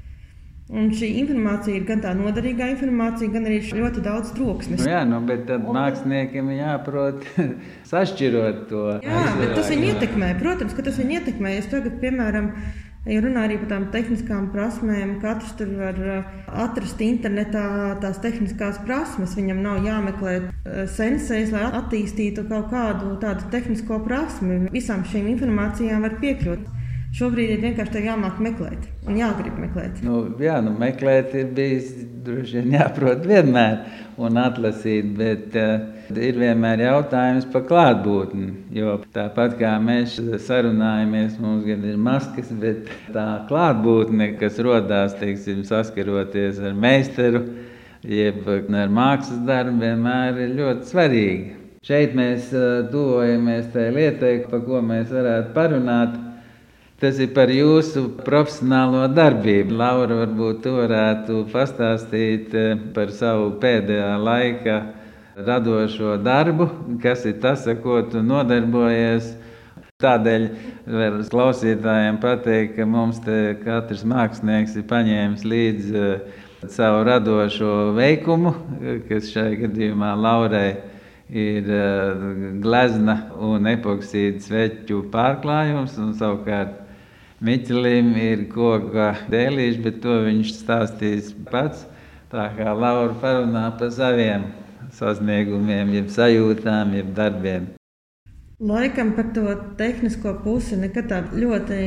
Un 0.72 0.86
šī 0.96 1.10
informācija 1.20 1.76
ir 1.76 1.82
gan 1.84 2.00
tā 2.00 2.14
noderīgā 2.16 2.70
informācija, 2.72 3.28
gan 3.34 3.44
arī 3.44 3.58
ļoti 3.68 4.00
daudz 4.06 4.30
troksnis. 4.32 4.80
Nu 4.80 4.88
jā, 4.94 5.02
nu, 5.04 5.18
bet 5.28 5.44
tad 5.50 5.66
māksliniekiem 5.68 6.48
jāprot 6.56 7.26
sašķirot 7.90 8.64
to. 8.70 8.86
Jā, 9.04 9.26
bet 9.42 9.52
tas 9.58 9.68
viņu 9.74 9.90
ietekmē. 9.92 10.32
Protams, 10.40 10.72
ka 10.72 10.86
tas 10.86 10.96
viņu 11.02 11.18
ietekmē. 11.18 11.52
Es 11.60 11.68
tagad, 11.68 12.00
piemēram, 12.00 12.48
Ja 13.04 13.20
runā 13.20 13.42
arī 13.44 13.58
par 13.60 13.68
tām 13.68 13.82
tehniskām 13.92 14.46
prasmēm, 14.54 15.18
katrs 15.20 15.50
tur 15.58 15.74
var 15.76 15.98
uh, 16.00 16.28
atrast 16.62 17.02
internetā 17.04 17.64
tās 18.00 18.16
tehniskās 18.24 18.78
prasmes. 18.86 19.34
Viņam 19.36 19.60
nav 19.60 19.84
jāmeklē 19.84 20.32
uh, 20.40 20.78
sensēs, 20.88 21.52
lai 21.52 21.66
attīstītu 21.82 22.46
kaut 22.48 22.70
kādu 22.72 23.12
tādu 23.20 23.50
tehnisko 23.52 23.98
prasmi. 24.06 24.62
Visām 24.72 25.04
šīm 25.10 25.28
informācijām 25.34 26.06
var 26.06 26.16
piekļūt. 26.22 26.64
Šobrīd 27.14 27.52
ir 27.54 27.60
vienkārši 27.62 28.00
jāmāk 28.08 28.40
meklēt 28.42 28.88
un 29.06 29.14
jāgrib 29.14 29.54
meklēt. 29.62 30.00
Nu, 30.02 30.24
jā, 30.42 30.56
nu, 30.66 30.72
meklēt 30.80 31.36
ir 31.38 31.52
bijis 31.54 31.92
droši 32.26 32.56
vien 32.58 32.74
jāprot 32.74 33.22
vienmēr 33.28 33.84
un 34.18 34.40
atlasīt, 34.42 35.12
bet 35.14 35.54
uh, 35.60 35.84
ir 36.10 36.40
vienmēr 36.42 36.82
jautājums 36.82 37.46
par 37.52 37.62
klātbūtni. 37.68 38.48
Jo 38.74 38.96
tāpat 39.14 39.54
kā 39.60 39.76
mēs 39.84 40.16
sarunājamies, 40.48 41.38
mums 41.38 41.62
gan 41.68 41.86
ir 41.86 42.02
maskas, 42.02 42.50
bet 42.50 42.90
tā 43.14 43.28
klātbūtne, 43.46 44.32
kas 44.42 44.58
rodās, 44.66 45.14
teiksim, 45.22 45.62
saskaroties 45.70 46.58
ar 46.66 46.74
meistaru, 46.74 47.44
jeb 48.02 48.42
ar 48.50 48.90
mākslas 48.90 49.38
darbu, 49.46 49.78
vienmēr 49.86 50.48
ir 50.48 50.58
ļoti 50.58 50.90
svarīgi. 50.90 51.60
Šeit 51.84 52.18
mēs 52.18 52.50
tuvojamies 52.90 53.70
tai 53.70 53.90
lietai, 53.94 54.38
par 54.50 54.66
ko 54.66 54.82
mēs 54.82 55.14
varētu 55.14 55.54
parunāt. 55.54 56.23
Tas 57.02 57.16
ir 57.18 57.32
par 57.34 57.50
jūsu 57.50 58.04
profesionālo 58.22 59.02
darbību. 59.10 59.74
Laura, 59.74 60.20
varbūt 60.20 60.60
tu 60.62 60.76
varētu 60.76 61.40
pastāstīt 61.50 62.54
par 62.94 63.10
savu 63.10 63.48
pēdējā 63.62 64.12
laika 64.22 64.76
radošo 65.34 66.14
darbu, 66.22 66.68
kas 67.02 67.24
ir 67.26 67.40
tas, 67.42 67.66
ar 67.66 67.80
ko 67.82 67.98
tu 68.06 68.22
nodarbojies. 68.22 69.32
Tādēļ 70.04 70.46
var 70.90 71.18
klausītājiem 71.32 72.20
pateikt, 72.22 72.76
ka 72.78 72.86
mums 72.86 73.18
katrs 73.64 74.06
mākslinieks 74.06 74.74
ir 74.78 74.86
paņēmis 74.90 75.44
līdzi 75.50 76.06
savu 76.70 77.02
radošo 77.10 77.74
veikumu, 77.98 78.54
kas 79.08 79.32
šajā 79.34 79.64
gadījumā 79.64 80.14
Laurai 80.18 80.68
ir 81.34 81.68
glezna 82.62 83.18
un 83.42 83.66
epoksīda 83.74 84.42
sveķu 84.44 85.04
pārklājums, 85.14 85.98
un 85.98 86.14
savukārt 86.18 86.83
Miķelim 87.42 88.12
ir 88.14 88.44
koka 88.52 89.08
dēlīši, 89.32 89.80
bet 89.82 90.02
to 90.04 90.20
viņš 90.28 90.52
stāstīs 90.54 91.32
pats. 91.50 91.86
Tā 92.30 92.46
kā 92.54 92.74
Laura 92.74 93.14
parunā 93.18 93.64
par 93.78 93.90
saviem 93.94 94.46
sasniegumiem, 94.94 95.90
jeb 95.98 96.12
sajūtām, 96.14 96.94
jeb 96.98 97.10
darbiem. 97.16 97.72
Laikam 98.64 99.10
par 99.16 99.32
to 99.34 99.50
tehnisko 99.78 100.36
pusi 100.44 100.78
nekad 100.78 101.08
tā 101.10 101.18
ļoti 101.34 101.78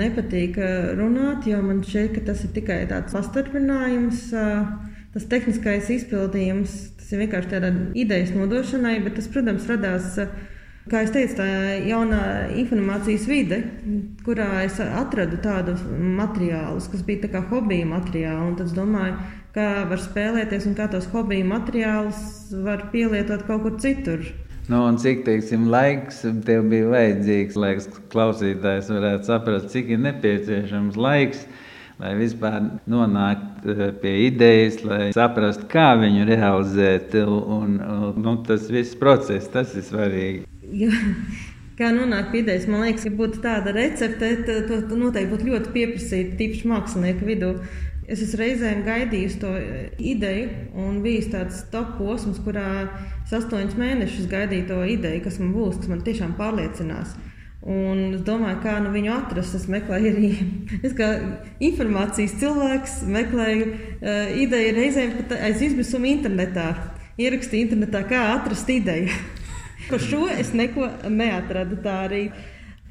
nepatīk 0.00 0.58
runāt, 0.98 1.46
jo 1.46 1.60
man 1.62 1.84
šķiet, 1.86 2.10
ka 2.16 2.24
tas 2.32 2.42
ir 2.44 2.50
tikai 2.56 2.80
tāds 2.90 3.14
pastarpinājums. 3.14 4.26
Tas 5.14 5.28
tehniskais 5.30 5.92
izpildījums, 5.94 6.74
tas 6.98 7.12
ir 7.14 7.22
vienkārši 7.22 7.52
tāda 7.52 7.70
idejas 7.94 8.34
nodošanai, 8.34 8.96
bet 9.04 9.14
tas, 9.20 9.30
protams, 9.30 9.68
radās, 9.70 10.16
kā 10.90 11.04
jau 11.04 11.12
teicu, 11.14 11.38
tā 11.38 11.46
jaunā 11.88 12.20
informācijas 12.60 13.24
vide, 13.28 13.60
kurā 14.26 14.48
es 14.64 14.76
atradu 14.84 15.38
tādus 15.44 15.80
materiālus, 15.88 16.90
kas 16.92 17.04
bija 17.06 17.30
kā 17.32 17.44
hobija 17.48 17.88
materiāli. 17.88 18.56
Tad 18.58 18.68
es 18.68 18.76
domāju, 18.76 19.16
kā 19.56 19.68
var 19.88 20.02
spēlēties 20.02 20.68
un 20.68 20.76
kā 20.78 20.88
tos 20.92 21.08
hobiju 21.12 21.48
materiālus 21.48 22.52
var 22.66 22.88
pielietot 22.92 23.46
kaut 23.48 23.64
kur 23.64 23.78
citur. 23.80 24.26
Nu, 24.64 24.80
un 24.88 24.96
cik 24.96 25.26
teiksim, 25.26 25.66
laiks 25.68 26.22
tev 26.46 26.70
bija 26.70 26.88
vajadzīgs, 26.88 27.56
lai 27.60 27.74
klausītājs 28.12 28.88
varētu 28.92 29.28
saprast, 29.28 29.68
cik 29.74 29.92
ir 29.92 30.00
nepieciešams 30.06 30.96
laiks, 30.96 31.42
lai 32.00 32.14
vispār 32.16 32.70
nonāktu 32.88 33.74
eh, 33.74 33.92
pie 34.00 34.14
idejas, 34.30 34.80
lai 34.88 35.10
saprastu, 35.16 35.68
kā 35.68 35.90
viņu 36.00 36.24
realizēt. 36.32 37.12
Un, 37.28 37.76
un, 37.76 38.16
nu, 38.24 38.38
tas 38.48 38.64
viss 38.72 38.96
process, 38.96 39.52
tas 39.52 39.76
ir 39.76 39.84
svarīgi. 39.84 40.53
Ja. 40.72 40.92
Kā 41.78 41.88
nonākt 41.90 42.28
pie 42.30 42.44
idejas? 42.44 42.68
Man 42.70 42.84
liekas, 42.84 43.02
ja 43.08 43.10
būtu 43.18 43.40
tāda 43.42 43.72
recepte, 43.74 44.28
tad 44.46 44.68
to 44.70 44.94
noteikti 44.94 45.32
būtu 45.32 45.48
ļoti 45.48 45.72
pieprasīta 45.74 46.36
tīpaši 46.38 46.68
mākslinieku 46.70 47.26
vidū. 47.26 47.48
Es 48.06 48.20
esmu 48.22 48.38
reizēm 48.38 48.84
gaidījis 48.86 49.38
to 49.42 49.50
ideju, 49.98 50.50
un 50.78 51.00
bijis 51.02 51.30
tāds 51.32 51.64
top 51.72 51.96
posms, 51.98 52.38
kurā 52.44 52.84
es 53.24 53.32
astoņus 53.34 53.78
mēnešus 53.80 54.30
gaidīju 54.30 54.68
to 54.68 54.80
ideju, 54.92 55.24
kas 55.24 55.40
man 55.42 55.50
būs, 55.56 55.80
kas 55.80 55.90
man 55.90 56.04
tiešām 56.06 56.36
pārliecinās. 56.38 57.16
Un 57.64 58.10
es 58.12 58.22
domāju, 58.26 58.58
kā 58.60 58.74
nu 58.84 58.90
viņu 58.92 59.14
atrast. 59.14 59.56
Es 59.56 59.64
meklēju 59.72 60.10
arī, 60.12 60.32
es 60.86 60.92
kā 60.94 61.08
informācijas 61.64 62.36
cilvēks, 62.42 62.98
meklēju 63.08 63.70
uh, 63.70 64.34
ideju 64.44 64.74
reizēm 64.76 65.16
pat 65.22 65.38
aiz 65.40 65.64
izmisuma 65.64 66.12
internetā. 66.12 66.68
Ierakstīju 67.18 67.70
internetā, 67.70 68.04
kā 68.10 68.26
atrast 68.34 68.70
ideju. 68.70 69.08
Par 69.88 70.00
šo 70.00 70.26
es 70.32 70.54
neko 70.56 70.88
neatradu 71.12 71.76
tā 71.84 71.96
arī. 72.06 72.24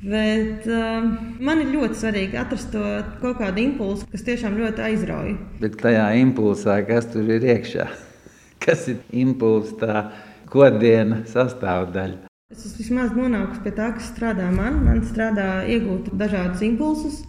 Bet 0.03 0.65
uh, 0.67 1.05
man 1.39 1.61
ir 1.63 1.71
ļoti 1.71 1.95
svarīgi 1.95 2.35
atrast 2.35 2.73
to 2.73 2.81
kaut 3.21 3.37
kādu 3.39 3.61
impulsu, 3.63 4.07
kas 4.11 4.25
tiešām 4.27 4.57
ļoti 4.59 4.83
aizrauja. 4.89 5.37
Bet 5.61 5.77
tajā 5.79 6.09
impulsā, 6.19 6.81
kas 6.89 7.07
tur 7.13 7.29
ir 7.31 7.45
iekšā, 7.53 7.87
kas 8.65 8.89
ir 8.91 8.99
impulss, 9.23 9.77
tā 9.79 10.09
kodiena 10.51 11.21
sastāvdaļa. 11.31 12.27
Es 12.53 12.67
esmu 12.67 12.83
vismaz 12.83 13.15
nonākusi 13.15 13.63
pie 13.63 13.71
tā, 13.79 13.89
kas 13.95 14.11
strādā 14.11 14.51
man. 14.53 14.83
Man 14.83 15.01
strādā 15.07 15.63
iegūt 15.71 16.11
dažādus 16.19 16.61
impulsus, 16.67 17.23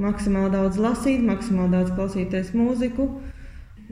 maksimāli 0.00 0.56
daudz 0.56 0.80
lasīt, 0.80 1.20
maksimāli 1.22 1.76
daudz 1.76 1.92
klausīties 1.94 2.54
mūziku, 2.56 3.10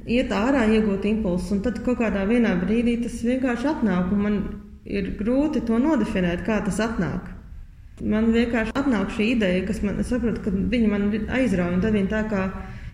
iet 0.09 0.33
ārā, 0.35 0.64
iegūt 0.75 1.04
impulsus. 1.12 1.52
Un 1.54 1.61
tad 1.62 1.85
kaut 1.85 2.00
kādā 2.00 2.25
brīdī 2.26 3.02
tas 3.04 3.21
vienkārši 3.21 3.75
atnāk, 3.76 4.11
man 4.16 4.40
ir 4.85 5.14
grūti 5.19 5.64
to 5.67 5.79
nodefinēt, 5.81 6.45
kā 6.47 6.61
tas 6.64 6.81
atnāk. 6.85 7.31
Man 8.03 8.33
vienkārši 8.35 8.75
atnāk 8.75 9.12
šī 9.14 9.31
ideja, 9.37 9.62
kas 9.69 9.81
man 9.87 10.03
saprot, 10.03 10.41
ka 10.43 10.50
viņa 10.50 10.91
man 10.91 11.09
aizrauja, 11.12 11.76
un 11.76 11.83
tad 11.85 11.95
viņa 11.95 12.11
tā 12.11 12.23
kā 12.31 12.45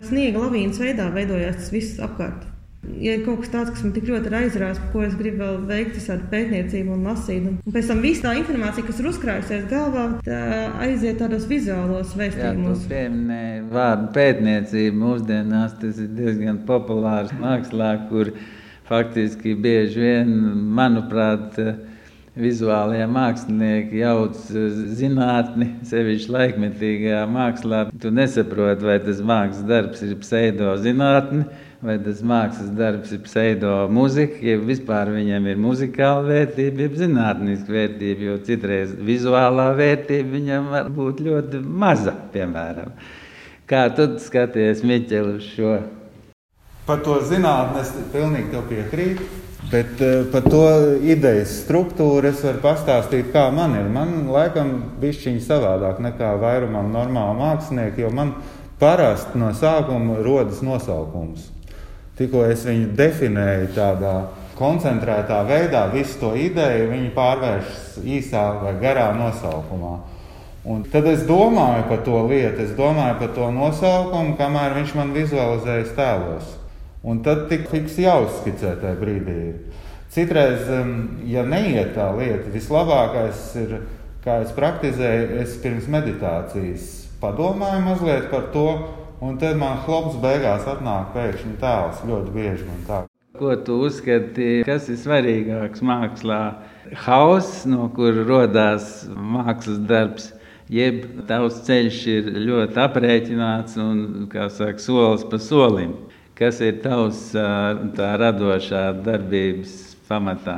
sniega 0.05 0.43
lavīnas 0.43 0.81
veidā 0.81 1.09
veidojās 1.13 1.57
tas 1.57 1.71
viss 1.73 2.01
apkārt. 2.01 2.47
Ja 2.81 3.13
ir 3.13 3.21
kaut 3.21 3.43
kas 3.43 3.51
tāds, 3.53 3.69
kas 3.75 3.83
man 3.85 3.91
tik 3.93 4.07
ļoti 4.09 4.29
ir 4.29 4.35
aizrājis, 4.39 4.79
par 4.81 4.87
ko 4.93 5.01
es 5.05 5.13
gribu 5.17 5.43
vēl 5.43 5.57
veikt, 5.69 5.99
tādu 6.01 6.25
pētniecību 6.31 6.95
un 6.95 7.03
lasīt, 7.05 7.43
un 7.45 7.73
pēc 7.75 7.91
tam 7.91 8.01
viss 8.01 8.23
tā 8.23 8.31
informācija, 8.39 8.85
kas 8.87 9.01
ir 9.01 9.09
uzkrājusies 9.11 9.67
galvā, 9.69 10.05
tā 10.25 10.39
aiziet 10.81 11.21
tādos 11.21 11.45
vizuālos 11.49 12.15
vēstījumos. 12.17 12.87
Jā, 12.87 12.89
pieminēja 12.95 13.67
vārdu 13.69 14.09
pētniecība. 14.17 14.97
Mūsdienās 15.01 15.77
tas 15.81 16.01
ir 16.01 16.09
diezgan 16.17 16.63
populārs 16.65 17.35
mākslā, 17.37 17.91
kur 18.09 18.33
faktiski 18.91 19.55
bieži 19.55 20.03
vien, 20.03 20.35
manuprāt, 20.75 21.57
vizuālie 22.31 23.03
mākslinieki 23.11 23.99
jauc 23.99 24.37
zinātni, 24.95 25.67
sevišķi 25.87 26.31
laikmetīgajā 26.31 27.25
mākslā. 27.27 27.81
Tu 28.01 28.11
nesaproti, 28.15 28.87
vai 28.87 28.97
tas 29.03 29.19
mākslas 29.19 29.67
darbs 29.67 30.03
ir 30.05 30.15
pseidozinātne, 30.21 31.43
vai 31.83 31.97
tas 32.03 32.21
mākslas 32.23 32.71
darbs 32.77 33.11
ir 33.15 33.23
pseidomūzika, 33.25 34.39
ja 34.47 34.59
vispār 34.63 35.11
viņam 35.15 35.49
ir 35.51 35.59
muzikāla 35.59 36.23
vērtība, 36.29 36.85
jeb 36.85 36.99
zinātniska 37.01 37.75
vērtība, 37.77 38.27
jo 38.29 38.37
citreiz 38.47 38.93
vizuālā 38.95 39.71
vērtība 39.79 40.37
viņam 40.37 40.69
var 40.71 40.91
būt 40.93 41.23
ļoti 41.27 41.63
maza, 41.65 42.15
piemēram. 42.35 42.95
Kā 43.71 43.87
tu 43.95 44.07
skaties, 44.19 44.85
Miķeli, 44.87 45.39
uz 45.39 45.51
šo? 45.55 45.79
Par 46.85 47.03
to 47.05 47.19
zinātnē 47.29 47.83
es 47.83 47.93
pilnīgi 48.13 48.65
piekrītu. 48.69 49.29
Bet 49.71 50.01
uh, 50.01 50.25
par 50.33 50.43
to 50.49 50.63
idejas 51.05 51.53
struktūru 51.61 52.27
es 52.31 52.41
varu 52.43 52.59
pastāstīt, 52.63 53.29
kā 53.31 53.45
man 53.53 53.77
ir. 53.77 53.85
Man 53.93 54.25
laikam 54.33 54.73
bija 54.99 55.35
savādāk 55.45 56.01
nekā 56.03 56.33
vairumam 56.41 56.89
normālu 56.91 57.37
mākslinieku, 57.39 58.01
jo 58.01 58.09
man 58.11 58.33
parasti 58.81 59.39
no 59.39 59.53
sākuma 59.53 60.17
rodas 60.25 60.63
nosaukums. 60.65 61.51
Tikko 62.17 62.43
es 62.49 62.65
viņu 62.65 62.89
definēju 62.97 63.69
tādā 63.77 64.15
koncentrētā 64.57 65.39
veidā, 65.47 65.85
visu 65.93 66.19
to 66.19 66.33
ideju 66.37 66.89
viņi 66.91 67.13
pārvēršas 67.15 68.01
īsā 68.03 68.43
vai 68.61 68.73
garā 68.81 69.11
nosaukumā. 69.17 69.93
Un 70.65 70.83
tad 70.91 71.07
es 71.09 71.23
domāju 71.25 71.87
par 71.89 72.03
to 72.05 72.25
lietu, 72.29 72.65
es 72.65 72.73
domāju 72.77 73.21
par 73.21 73.31
to 73.37 73.47
nosaukumu, 73.55 74.35
kamēr 74.41 74.75
viņš 74.77 74.97
man 74.99 75.15
vizualizējas 75.15 75.95
tēlos. 75.97 76.57
Un 77.01 77.23
tad 77.25 77.47
tik 77.49 77.65
fiks 77.71 77.95
jāuzskicē 77.97 78.75
tajā 78.81 78.97
brīdī. 78.99 79.37
Citreiz, 80.11 80.67
ja 81.25 81.41
neiet 81.47 81.95
tā 81.95 82.09
lieta, 82.17 82.51
vislabākais 82.53 83.45
ir, 83.61 83.77
kā 84.21 84.41
es 84.43 84.51
praktizēju, 84.53 85.39
es 85.41 85.55
pirms 85.63 85.87
meditācijas 85.89 86.89
padomāju 87.21 87.85
mazliet 87.85 88.27
par 88.33 88.49
to, 88.53 88.67
un 89.21 89.39
tad 89.41 89.57
man 89.61 89.79
klops 89.85 90.19
beigās 90.21 90.67
atnāk 90.69 91.13
pēkšņi 91.15 91.55
tēls 91.61 92.03
ļoti 92.09 92.35
bieži. 92.35 92.67
Ko 93.39 93.55
tu 93.65 93.79
uzskati, 93.87 94.61
kas 94.67 94.89
ir 94.91 94.99
svarīgāks 95.01 95.81
mākslā? 95.85 96.41
Hauss, 97.05 97.63
no 97.69 97.87
kura 97.95 98.25
radās 98.27 99.05
mākslas 99.15 99.79
darbs, 99.87 100.31
jeb 100.69 101.05
tavs 101.29 101.61
ceļš 101.65 101.99
ir 102.11 102.31
ļoti 102.49 102.81
aprēķināts 102.83 103.79
un, 103.81 104.01
kā 104.31 104.49
saka, 104.51 104.81
solis 104.83 105.23
pa 105.31 105.39
solim. 105.41 105.95
Kas 106.41 106.57
ir 106.65 106.79
tavs 106.81 107.35
tā 107.93 108.05
radošā 108.17 108.79
darbības 109.05 109.73
pamatā? 110.07 110.55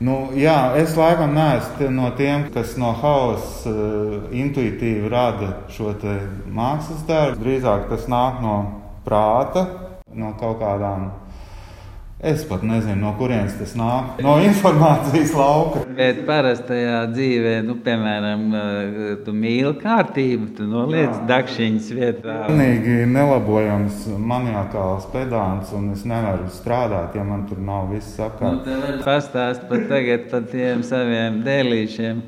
Nu, 0.00 0.30
jā, 0.32 0.72
es 0.80 0.94
laikam 0.96 1.34
neesmu 1.36 1.90
no 1.92 2.06
tiem, 2.16 2.46
kas 2.54 2.78
no 2.80 2.94
hausa 2.96 3.68
uh, 3.68 4.14
intuitīvi 4.32 5.10
rada 5.12 5.50
šo 5.68 5.92
mākslas 6.48 7.04
darbu. 7.04 7.44
Drīzāk 7.44 7.84
tas 7.92 8.08
nāk 8.08 8.40
no 8.40 8.56
prāta, 9.04 9.66
no 10.16 10.32
kaut 10.40 10.62
kādām 10.64 11.10
Es 12.22 12.44
pat 12.46 12.62
nezinu, 12.62 13.00
no 13.02 13.08
kurienes 13.18 13.56
tas 13.58 13.72
nāk. 13.74 14.20
No 14.22 14.36
informācijas 14.38 15.32
lauka. 15.34 15.80
Bet 15.96 16.20
parastajā 16.22 17.00
dzīvē, 17.10 17.54
nu, 17.66 17.74
piemēram, 17.82 18.44
eh, 18.54 19.00
tu 19.24 19.32
mīli 19.34 19.72
kārtību, 19.80 20.52
tu 20.54 20.68
noliec 20.70 21.16
dakšiņas 21.26 21.88
vietā. 21.96 22.36
Pilnīgi 22.46 23.08
nelabojams 23.10 24.04
maniakāls 24.22 25.08
pedants, 25.10 25.72
un 25.74 25.88
es 25.96 26.04
nevaru 26.06 26.46
strādāt, 26.46 27.16
ja 27.18 27.24
man 27.26 27.42
tur 27.48 27.58
nav 27.58 27.90
viss 27.90 28.14
Nu, 28.22 28.60
te 28.62 28.78
var 28.84 29.02
pastāst 29.02 29.66
pat 29.66 29.88
tagad 29.90 30.30
par 30.30 30.46
tiem 30.52 30.86
saviem 30.86 31.42
dēlīšiem. 31.42 32.22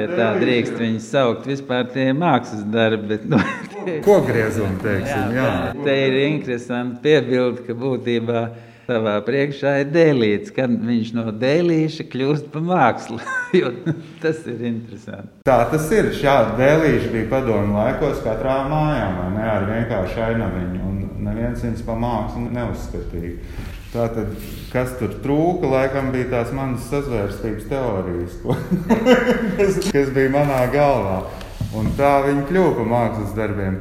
Ja 0.00 0.08
tā 0.08 0.32
drīkst 0.40 0.74
viņus 0.80 1.08
saukt, 1.14 1.46
vispār 1.46 1.86
tie 1.94 2.08
ir 2.10 2.18
mākslas 2.18 2.66
darbi. 2.66 3.14
Bet, 3.14 3.30
nu, 3.30 3.38
tie, 3.84 4.00
Ko 4.02 4.18
griezumi, 4.26 4.82
teiksim, 4.82 5.34
jā. 5.38 5.48
Te 5.84 5.96
ir 6.08 6.20
interesanti 6.26 6.98
piebildi, 7.06 7.66
ka 7.68 7.78
būtībā 7.78 8.44
savā 8.86 9.16
priekšā 9.26 9.74
ir 9.82 9.90
dēlīts, 9.94 10.52
kad 10.54 10.72
viņš 10.72 11.12
no 11.16 11.26
dēlīša 11.42 12.06
kļūst 12.12 12.48
par 12.54 12.64
mākslu. 12.66 13.20
Tas 14.22 14.42
ir 14.50 14.64
interesanti. 14.68 15.42
Tā 15.48 15.58
tas 15.72 15.88
ir. 15.94 16.10
Šādi 16.16 16.58
dēlīši 16.60 17.12
bija 17.12 17.28
padomu 17.32 17.76
laikos 17.78 18.22
katrā 18.24 18.62
mājā, 18.70 19.10
ne 19.36 19.46
ar 19.54 19.68
vienkāršu 19.68 20.24
ainaviņu, 20.28 20.82
un 20.88 21.22
neviens 21.28 21.62
viņus 21.64 21.86
pa 21.86 21.96
mākslu 21.98 22.48
neuzskatīja. 22.54 23.36
Tātad, 23.92 24.30
kas 24.72 24.94
tur 24.96 25.18
trūka, 25.20 25.68
laikam 25.68 26.08
bija 26.14 26.30
tās 26.30 26.52
manas 26.56 26.86
sazvērstības 26.88 27.66
teorijas, 27.68 28.38
ko, 28.40 28.56
kas, 29.58 29.82
kas 29.92 30.12
bija 30.16 30.32
manā 30.32 30.62
galvā. 30.72 31.18
Un 31.76 31.90
tā 31.96 32.14
viņi 32.24 32.46
kļuva 32.48 32.72
par 32.78 32.88
mākslas 32.88 33.36
darbiem. 33.36 33.76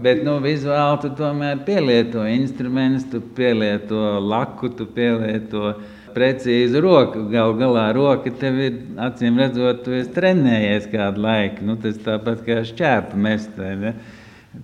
Bet 0.00 0.22
nu, 0.24 0.38
vizuāli 0.40 1.00
tu 1.02 1.10
tomēr 1.18 1.58
pielieto 1.66 2.22
instrumentus, 2.24 3.04
tu 3.12 3.20
pielieto 3.36 4.20
laku, 4.24 4.70
tu 4.72 4.86
pielieto 4.88 5.74
precīzu 6.14 6.80
roku. 6.80 7.26
Galu 7.30 7.58
galā 7.58 7.84
roka 7.96 8.32
tev 8.40 8.56
ir 8.64 8.78
acīm 9.08 9.36
redzot, 9.40 9.82
tu 9.84 9.92
esi 9.98 10.12
trenējies 10.14 10.88
kādu 10.92 11.24
laiku. 11.26 11.66
Nu, 11.68 11.76
tas 11.82 12.00
tāpat 12.00 12.42
kā 12.46 12.62
šķēpa 12.70 13.20
mestē. 13.26 13.74
Ne? 13.82 13.94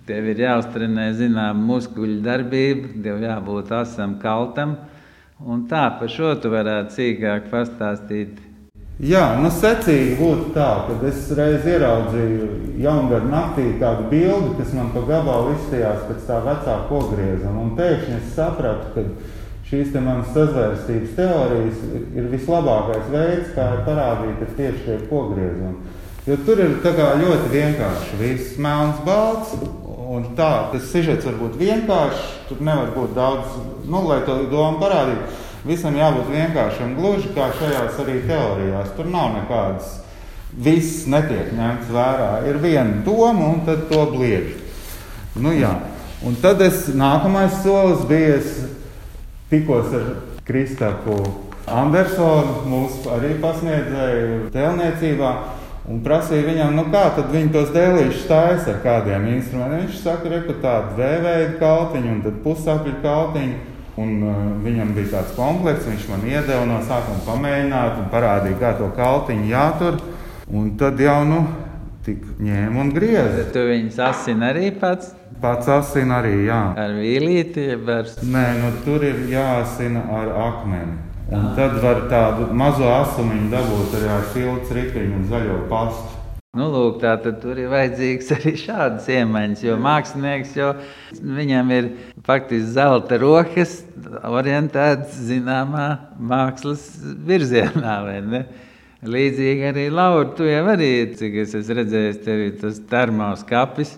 Tev 0.09 0.31
ir 0.33 0.41
jāuztrenē 0.47 1.11
zināma 1.19 1.69
muskuļu 1.69 2.19
darbība, 2.25 2.97
tev 3.05 3.21
jābūt 3.27 3.75
asam, 3.77 4.17
kaltam. 4.23 4.79
Un 5.45 5.67
tā 5.69 5.85
par 6.01 6.09
šo 6.11 6.33
tu 6.41 6.51
varētu 6.55 6.97
sīkāk 6.97 7.51
pastāstīt. 7.53 8.41
Jā, 8.97 9.35
nu 9.37 9.51
secīgi 9.53 10.15
būtu 10.17 10.55
tā, 10.55 10.71
ka 10.87 10.95
es 11.05 11.27
reiz 11.37 11.67
ieraudzīju 11.69 12.47
jaungada 12.81 13.29
naktī 13.29 13.67
kādu 13.77 14.07
bildi, 14.09 14.55
kas 14.57 14.73
man 14.73 14.89
pa 14.95 15.03
gabalu 15.05 15.53
izstījās 15.53 16.07
pēc 16.09 16.23
tā 16.25 16.39
vecā 16.47 16.79
pogriezuma. 16.89 17.61
Un 17.61 17.75
pēkšņi 17.77 18.17
es 18.17 18.31
sapratu, 18.39 18.89
ka 18.95 19.05
šīs 19.69 19.93
te 19.93 20.01
manas 20.01 20.33
sazvērstības 20.33 21.13
teorijas 21.19 21.85
ir 22.17 22.31
vislabākais 22.33 23.13
veids, 23.13 23.53
kā 23.53 23.69
ir 23.75 23.85
parādīt 23.85 24.41
ir 24.47 24.57
tieši 24.63 24.85
tie 24.87 24.99
pogriezumi. 25.13 25.93
Jo 26.27 26.41
tur 26.49 26.65
ir 26.65 26.79
tā 26.81 26.97
kā 26.97 27.13
ļoti 27.21 27.53
vienkārši. 27.53 28.17
Viss 28.23 28.57
melns, 28.57 29.05
balts. 29.05 29.53
Un 30.07 30.31
tā, 30.39 30.71
tas 30.73 30.89
sižets 30.89 31.27
var 31.29 31.37
būt 31.37 31.61
vienkāršs. 31.61 32.25
Tur 32.49 32.65
nevar 32.65 32.97
būt 32.97 33.13
daudz, 33.13 33.61
nu, 33.85 34.07
lai 34.09 34.23
to 34.25 34.41
domu 34.49 34.81
parādītu. 34.81 35.45
Visam 35.67 35.97
jābūt 35.99 36.29
vienkāršam, 36.31 36.95
gluži 36.95 37.33
kā 37.35 37.49
šajās 37.59 37.99
arī 38.05 38.21
teorijās. 38.29 38.93
Tur 38.95 39.09
nav 39.11 39.33
nekādas, 39.35 39.97
viss 40.53 41.09
netiek 41.11 41.51
ņemts 41.57 41.91
vērā. 41.91 42.31
Ir 42.47 42.61
viena 42.63 43.03
doma, 43.07 43.51
un 43.51 43.65
tad 43.67 43.89
to 43.91 44.05
bliež. 44.13 44.55
Nu, 45.37 45.51
jā. 45.53 45.75
un 46.25 46.39
tad 46.41 46.63
es 46.65 46.87
nākamais 46.97 47.59
solis 47.65 48.07
bija, 48.09 48.39
es 48.39 48.63
tikos 49.51 49.91
ar 49.93 50.07
Kristapu 50.47 51.19
Andersonu, 51.67 52.63
mūsu 52.71 53.11
arī 53.11 53.35
pasniedzēju 53.43 54.51
tēlniecībā. 54.55 55.31
Un 55.87 56.01
prasīja 56.03 56.47
viņam, 56.47 56.75
nu 56.79 56.85
kā 56.91 57.05
tad 57.15 57.29
viņi 57.31 57.53
tos 57.55 57.69
dēlīšus 57.75 58.25
stājas 58.25 58.67
ar 58.71 58.79
kādiem 58.83 59.27
instrumentiem. 59.37 59.85
Viņš 59.85 59.99
saka, 60.03 60.41
ka 60.47 60.57
tāda 60.63 60.95
vēveida 60.99 61.59
kautiņa 61.61 62.13
un 62.13 62.23
tad 62.25 62.39
pusapļu 62.47 62.95
kautiņa. 63.03 63.76
Un, 63.97 64.17
uh, 64.21 64.41
viņam 64.65 64.91
bija 64.97 65.15
tāds 65.15 65.37
komplekss, 65.39 65.89
viņš 65.89 66.09
man 66.11 66.25
iedeva 66.29 66.65
no 66.69 66.83
sākuma 66.85 67.23
pamēģināt 67.25 68.03
parādīja, 68.13 68.59
kā 68.61 68.75
to 68.81 68.91
kautiņu 68.97 69.49
jātur. 69.49 70.01
Un 70.53 70.75
tad 70.81 71.01
jau 71.01 71.23
nu, 71.27 71.45
tik 72.05 72.21
ņēma 72.39 72.83
un 72.83 72.93
grieza. 72.95 73.47
Tu 73.55 73.65
viņus 73.71 74.03
asini 74.11 74.51
arī 74.51 74.69
pats 74.77 75.15
Pats 75.41 75.69
asina 75.69 76.23
arī, 76.23 76.47
jā. 76.47 76.61
ar 76.81 76.95
vīlīti, 76.97 77.67
ar 77.77 78.07
Nē, 78.25 78.45
nu, 78.63 78.71
tur 78.87 79.05
ir 79.05 79.19
jāsina 79.29 80.07
ar 80.17 80.31
akmeni. 80.47 80.97
Un 81.27 81.51
tad 81.59 81.77
var 81.83 82.05
tādu 82.09 82.47
mazo 82.57 82.87
asumiņu 82.87 83.51
dabūt 83.53 83.97
arī 83.99 84.09
ar 84.15 84.25
siltu 84.33 84.77
riteņu 84.79 85.19
un 85.19 85.27
zaļo 85.29 85.59
pastu. 85.69 86.16
Nu, 86.57 86.71
lūk, 86.73 87.03
tā 87.03 87.11
tad 87.21 87.43
ir 87.53 87.67
vajadzīgs 87.69 88.31
arī 88.33 88.55
šādas 88.57 89.09
iemaņas, 89.13 89.65
jo 89.67 89.75
mākslinieks 89.85 90.55
jau 90.57 90.71
viņam 91.21 91.73
ir 91.77 91.91
faktiski 92.25 92.71
zelta 92.79 93.19
rokas, 93.21 93.83
orientēts 94.25 95.19
zināmā 95.29 95.89
mākslas 96.17 96.87
virzienā. 97.29 97.99
Līdzīgi 99.05 99.69
arī 99.69 99.85
Laura, 99.93 100.31
tu 100.39 100.49
jau 100.49 100.63
arī, 100.73 100.91
cik 101.19 101.37
es 101.43 101.53
esmu 101.59 101.77
redzējis, 101.83 102.23
tev 102.25 102.41
ir 102.47 102.57
tas 102.63 102.81
termos 102.89 103.45
kapis, 103.47 103.93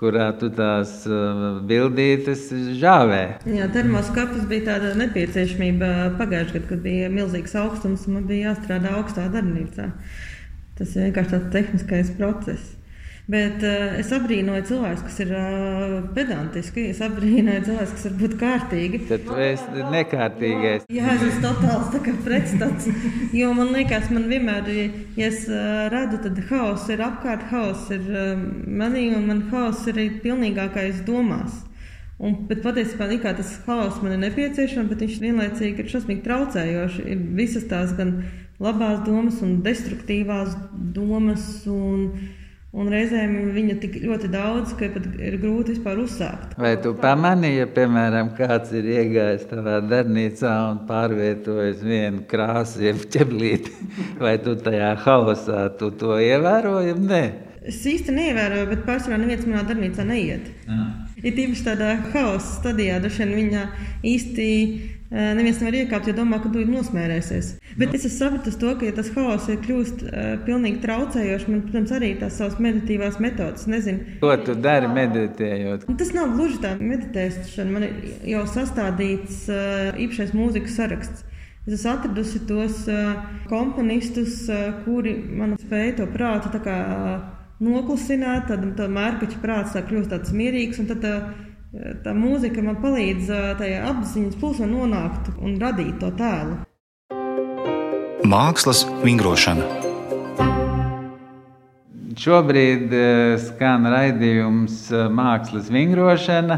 kurā 0.00 0.30
tu 0.40 0.48
tās 0.54 1.02
uh, 1.10 1.60
bildītes 1.68 2.48
žāvē. 2.80 3.22
Jā, 3.52 3.68
termoskapis 3.74 4.48
bija 4.48 4.70
tāda 4.70 4.94
nepieciešamība 5.02 5.92
pagājušajā 6.16 6.56
gadā, 6.56 6.66
kad 6.72 6.82
bija 6.88 7.12
milzīgs 7.12 7.56
augstums 7.60 8.08
un 8.08 8.16
man 8.16 8.26
bija 8.30 8.54
jāstrādā 8.54 8.96
augstā 8.96 9.28
darbnīcā. 9.34 9.90
Tas 10.78 10.94
ir 10.94 11.08
vienkārši 11.08 11.34
tāds 11.34 11.54
tehniskais 11.54 12.12
process. 12.18 12.74
Bet 13.28 13.60
uh, 13.60 13.98
es 14.00 14.08
abrīnoju 14.16 14.62
cilvēkus, 14.70 15.02
kas 15.04 15.18
ir 15.20 15.32
uh, 15.36 15.96
pedantiski. 16.16 16.86
Es 16.94 17.02
abrīnoju 17.04 17.66
cilvēkus, 17.66 17.90
kas 17.98 18.06
var 18.06 18.14
būt 18.22 18.36
kārtīgi. 18.40 19.00
Tad 19.10 19.26
tu 19.26 19.36
esi 19.44 19.84
nekārtīgais. 19.92 20.86
Jā, 20.96 21.10
es 21.12 21.26
esmu 21.26 21.42
totāls 21.44 21.90
tā 21.92 22.00
kā 22.06 22.14
pretstats. 22.24 22.88
Jo 23.36 23.50
man 23.58 23.74
liekas, 23.76 24.08
man 24.16 24.30
vienmēr, 24.32 24.72
ja 24.72 25.28
es 25.28 25.44
uh, 25.50 25.90
redzu, 25.92 26.22
tad 26.24 26.40
haoss 26.48 26.88
ir 26.94 27.04
apkārt, 27.04 27.44
haoss 27.52 27.92
ir 27.92 28.08
uh, 28.08 28.32
manī, 28.64 29.10
un 29.12 29.28
man 29.28 29.44
haoss 29.52 29.84
ir 29.92 29.98
arī 30.00 30.08
pilnīgākais 30.24 31.04
domās. 31.04 31.66
Un, 32.18 32.32
bet 32.48 32.64
patiesībā 32.64 33.12
likā, 33.12 33.36
tas 33.36 33.52
haoss 33.68 34.00
man 34.02 34.16
ir 34.16 34.24
nepieciešams, 34.24 34.88
bet 34.88 35.04
viņš 35.04 35.20
vienlaicīgi 35.22 35.84
ir 35.84 35.92
šausmīgi 35.92 36.24
traucējoši. 36.24 37.04
Ir 37.12 37.28
visas 37.36 37.68
tās 37.68 37.92
gan 38.00 38.22
labās 38.62 39.00
domas, 39.06 39.40
gan 39.42 39.60
destruktīvās 39.66 40.58
domas. 40.94 41.48
Un, 41.70 42.10
Un 42.76 42.90
reizēm 42.92 43.30
viņa 43.54 43.74
tik 43.80 43.94
ļoti 44.02 44.28
daudz, 44.28 44.74
ka 44.76 44.90
pat 44.92 45.06
ir 45.24 45.38
grūti 45.40 45.72
vispār 45.72 46.02
uzsākt. 46.02 46.52
Vai 46.60 46.74
tu 46.84 46.92
pamanīji, 47.00 47.62
ja, 47.62 47.66
piemēram, 47.72 48.34
kāds 48.36 48.74
ir 48.76 48.84
iegājis 48.92 49.46
tavā 49.48 49.78
darbnīcā 49.88 50.52
un 50.74 50.82
pārvietojis 50.90 51.80
vienu 51.80 52.26
krāsu, 52.28 52.82
jeb 52.84 53.00
ķeblīti, 53.14 53.72
vai 54.24 54.36
tu 54.44 54.52
tajā 54.60 54.92
haosā 55.06 55.64
tu 55.80 55.88
to 55.96 56.20
ievēroji? 56.20 56.92
Nē, 57.08 57.22
Es 57.68 57.82
īsti 57.84 58.14
neievēroju, 58.16 58.68
bet 58.70 58.86
pārsvarā 58.86 59.18
neviens 59.20 59.44
manā 59.48 59.64
darbnīcā 59.68 60.06
neiet. 60.08 60.46
Ir 61.18 61.34
tīpaši 61.34 61.66
tādā 61.66 61.96
haosa 62.14 62.54
stadijā, 62.60 63.00
droši 63.02 63.26
vien 63.26 63.34
viņa 63.42 63.64
īsti 64.06 64.46
neviens 65.10 65.60
nevar 65.62 65.76
iekāpt, 65.78 66.08
jo 66.10 66.14
domā, 66.18 66.38
ka 66.42 66.50
tu 66.52 66.62
nosmērēsies. 66.68 67.54
Bet 67.80 67.94
es 67.96 68.04
esmu 68.04 68.18
sapratis 68.18 68.58
to, 68.60 68.74
ka 68.76 68.88
ja 68.88 68.92
tas 68.96 69.08
haoss 69.14 69.48
ir 69.48 69.60
kļūst 69.64 70.02
uh, 70.04 70.26
pilnīgi 70.44 70.82
traucējošs. 70.82 71.46
Man, 71.48 71.62
protams, 71.64 71.94
arī 71.96 72.10
tās 72.20 72.36
savas 72.40 72.58
meditīvās 72.60 73.16
metodas, 73.22 73.64
nezinu. 73.70 74.18
ko 74.20 74.34
tu 74.44 74.56
dari 74.58 74.90
meditējot? 74.92 75.88
Un 75.88 75.96
Tas 76.00 76.12
nav 76.16 76.34
gluži 76.36 76.60
tā 76.64 76.74
meditēšana. 76.80 77.72
Man 77.72 77.88
ir 77.88 78.28
jau 78.34 78.44
sastādīts 78.52 79.46
uh, 79.48 79.96
īpašais 79.96 80.36
mūzikas 80.36 80.76
saraksts. 80.76 81.24
Es 81.68 81.80
esmu 81.80 81.94
atradusi 81.94 82.44
tos 82.48 82.84
uh, 82.92 83.24
komponistus, 83.48 84.42
uh, 84.52 84.70
kuri 84.84 85.16
man 85.40 85.56
spēja 85.60 85.98
to 86.02 86.10
prātu 86.12 86.52
noklusināt, 87.60 88.48
tad 88.48 88.64
tā 88.78 88.88
mērķa 88.90 89.42
prāts 89.42 89.76
tā 89.76 89.82
kļūst 89.86 90.10
tāds 90.14 90.32
mierīgs. 90.32 90.80
un 90.80 90.90
tad 90.90 91.04
Tā, 91.04 91.14
tā 92.00 92.14
mūzika 92.16 92.62
man 92.64 92.78
palīdz 92.80 93.28
tajā 93.60 93.82
apziņas 93.90 94.36
plūsmā 94.40 94.64
nonākt 94.70 95.26
un 95.36 95.58
radīt 95.60 95.98
to 96.00 96.08
tēlu. 96.16 96.54
Mākslas 98.24 98.86
vingrošana. 99.02 99.66
Šobrīd 102.18 102.94
skan 103.44 103.84
raidījums 103.92 104.78
Mākslas 105.12 105.68
vingrošana, 105.70 106.56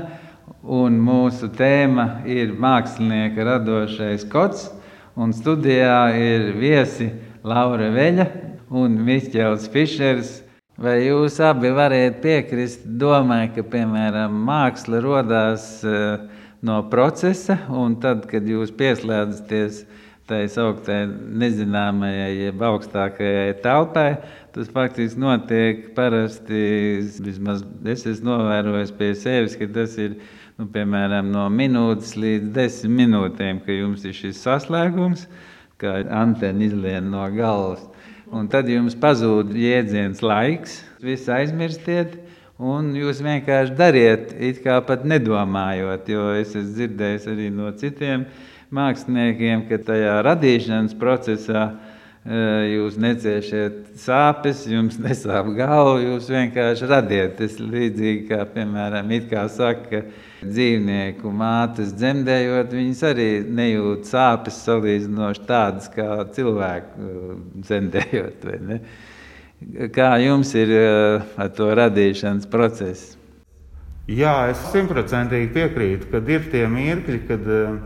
un 0.63 1.01
mūsu 1.03 1.51
tēma 1.59 2.23
ir 2.31 2.55
mākslinieka 2.55 3.49
radošais 3.51 4.29
kods. 4.31 4.69
Un 5.19 5.35
studijā 5.35 6.05
ir 6.15 6.53
viesi 6.55 7.11
Laura 7.43 7.91
Veļa 7.91 8.31
un 8.71 8.95
Miķels 9.11 9.67
Fišers. 9.75 10.37
Vai 10.81 10.95
jūs 11.05 11.35
abi 11.45 11.69
varētu 11.77 12.23
piekrist 12.23 12.87
domai, 13.03 13.51
ka, 13.53 13.61
piemēram, 13.69 14.33
māksla 14.47 15.03
radās 15.05 15.66
no 16.64 16.77
procesa, 16.88 17.59
un 17.69 17.99
tad, 18.01 18.23
kad 18.31 18.49
jūs 18.49 18.73
pieslēdzaties 18.79 19.83
tai 20.31 20.47
sauktā 20.49 21.03
nezināmajai, 21.43 22.31
jeb 22.47 22.64
augstākajai 22.64 23.59
telpai, 23.61 24.07
tas 24.55 24.73
faktiski 24.73 25.21
notiek 25.21 25.85
parasti. 25.97 26.62
Vismaz 27.29 27.61
es 27.85 28.07
esmu 28.14 28.31
novērojis 28.38 28.97
pie 28.97 29.12
sevis, 29.21 29.61
ka 29.61 29.69
tas 29.75 30.01
ir 30.01 30.16
nu, 30.57 30.64
piemēram 30.64 31.29
no 31.35 31.45
minūtes 31.53 32.16
līdz 32.16 32.55
desmit 32.57 33.03
minūtēm, 33.03 33.61
ka 33.66 33.77
jums 33.83 34.09
ir 34.09 34.16
šis 34.16 34.40
saslēgums, 34.47 35.29
kā 35.83 35.99
antena 36.23 36.71
izlien 36.71 37.12
no 37.12 37.29
galvas. 37.37 37.89
Un 38.31 38.47
tad 38.47 38.69
jums 38.71 38.95
pazūd 38.95 39.51
jēdziens 39.59 40.21
laiks, 40.23 40.77
viss 41.03 41.27
aizmirstiet. 41.35 42.12
Un 42.61 42.93
jūs 42.95 43.23
vienkārši 43.25 43.73
dariet, 43.75 44.35
it 44.38 44.61
kā 44.62 44.77
pat 44.87 45.03
nedomājot, 45.09 46.11
jo 46.12 46.27
es 46.37 46.53
esmu 46.53 46.75
dzirdējis 46.77 47.27
arī 47.33 47.49
no 47.51 47.73
citiem 47.81 48.27
māksliniekiem, 48.77 49.64
ka 49.66 49.81
tajā 49.88 50.19
radīšanas 50.29 50.95
procesā 51.01 51.64
jūs 52.71 53.01
neciešat 53.01 53.97
sāpes, 53.99 54.66
jums 54.69 55.01
nesāp 55.01 55.51
galva, 55.57 55.99
jūs 56.05 56.29
vienkārši 56.31 56.90
radiet. 56.93 57.38
Tas 57.40 57.57
līdzīgi 57.59 58.29
kā, 58.29 58.45
piemēram, 58.55 59.11
it 59.16 59.27
kā 59.33 59.49
saka, 59.51 59.88
ka 59.88 60.05
dzīvnieku 60.40 61.31
mātes 61.35 61.92
dzemdējot, 61.96 62.74
viņas 62.74 63.05
arī 63.11 63.29
nejūt 63.44 64.09
sāpes 64.09 64.61
salīdzinoši 64.64 65.46
tādas 65.48 65.88
kā 65.92 66.09
cilvēku 66.35 67.09
dzemdējot, 67.61 68.46
vai 68.48 68.59
ne? 68.66 68.83
Kā 69.92 70.14
jums 70.22 70.55
ir 70.57 70.70
eh, 70.72 71.33
ar 71.37 71.50
to 71.53 71.68
radīšanas 71.76 72.48
procesu? 72.48 73.18
Jā, 74.11 74.48
es 74.50 74.62
simtprocentīgi 74.72 75.53
piekrītu, 75.55 76.09
ka 76.11 76.22
ir 76.33 76.46
tie 76.50 76.64
mirkļi, 76.66 77.18
kad 77.29 77.44
uh, 77.46 77.76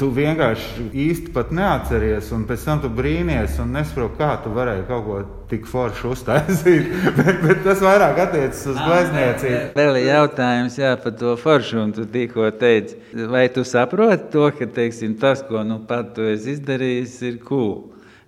tu 0.00 0.08
vienkārši 0.14 0.88
īsti 1.04 1.32
pat 1.34 1.52
neatceries, 1.54 2.30
un 2.34 2.46
pēc 2.48 2.64
tam 2.66 2.80
tu 2.82 2.90
brīnies 2.92 3.58
un 3.62 3.74
nesaproti, 3.76 4.18
kā 4.18 4.30
tu 4.42 4.52
varēji 4.54 4.86
kaut 4.88 5.04
ko 5.06 5.18
tik 5.50 5.68
foršu 5.68 6.14
uztaisīt. 6.14 6.88
bet, 7.18 7.38
bet 7.44 7.62
tas 7.66 7.82
vairāk 7.84 8.22
attiecas 8.24 8.64
uz 8.72 8.80
glezniecību. 8.80 9.62
Vēl 9.78 10.00
ir 10.00 10.08
jautājums 10.08 10.80
jā, 10.80 10.94
par 11.04 11.16
to 11.20 11.36
foršu, 11.40 11.78
un 11.84 11.94
tu 11.96 12.06
tikko 12.08 12.50
teici, 12.58 12.98
vai 13.30 13.46
tu 13.52 13.66
saproti 13.68 14.30
to, 14.32 14.48
ka 14.58 14.68
teiksim, 14.80 15.16
tas, 15.20 15.44
ko 15.46 15.64
nu 15.66 15.82
pat 15.88 16.14
tu 16.16 16.26
esi 16.32 16.56
izdarījis, 16.56 17.16
ir 17.28 17.40
cool. 17.46 17.78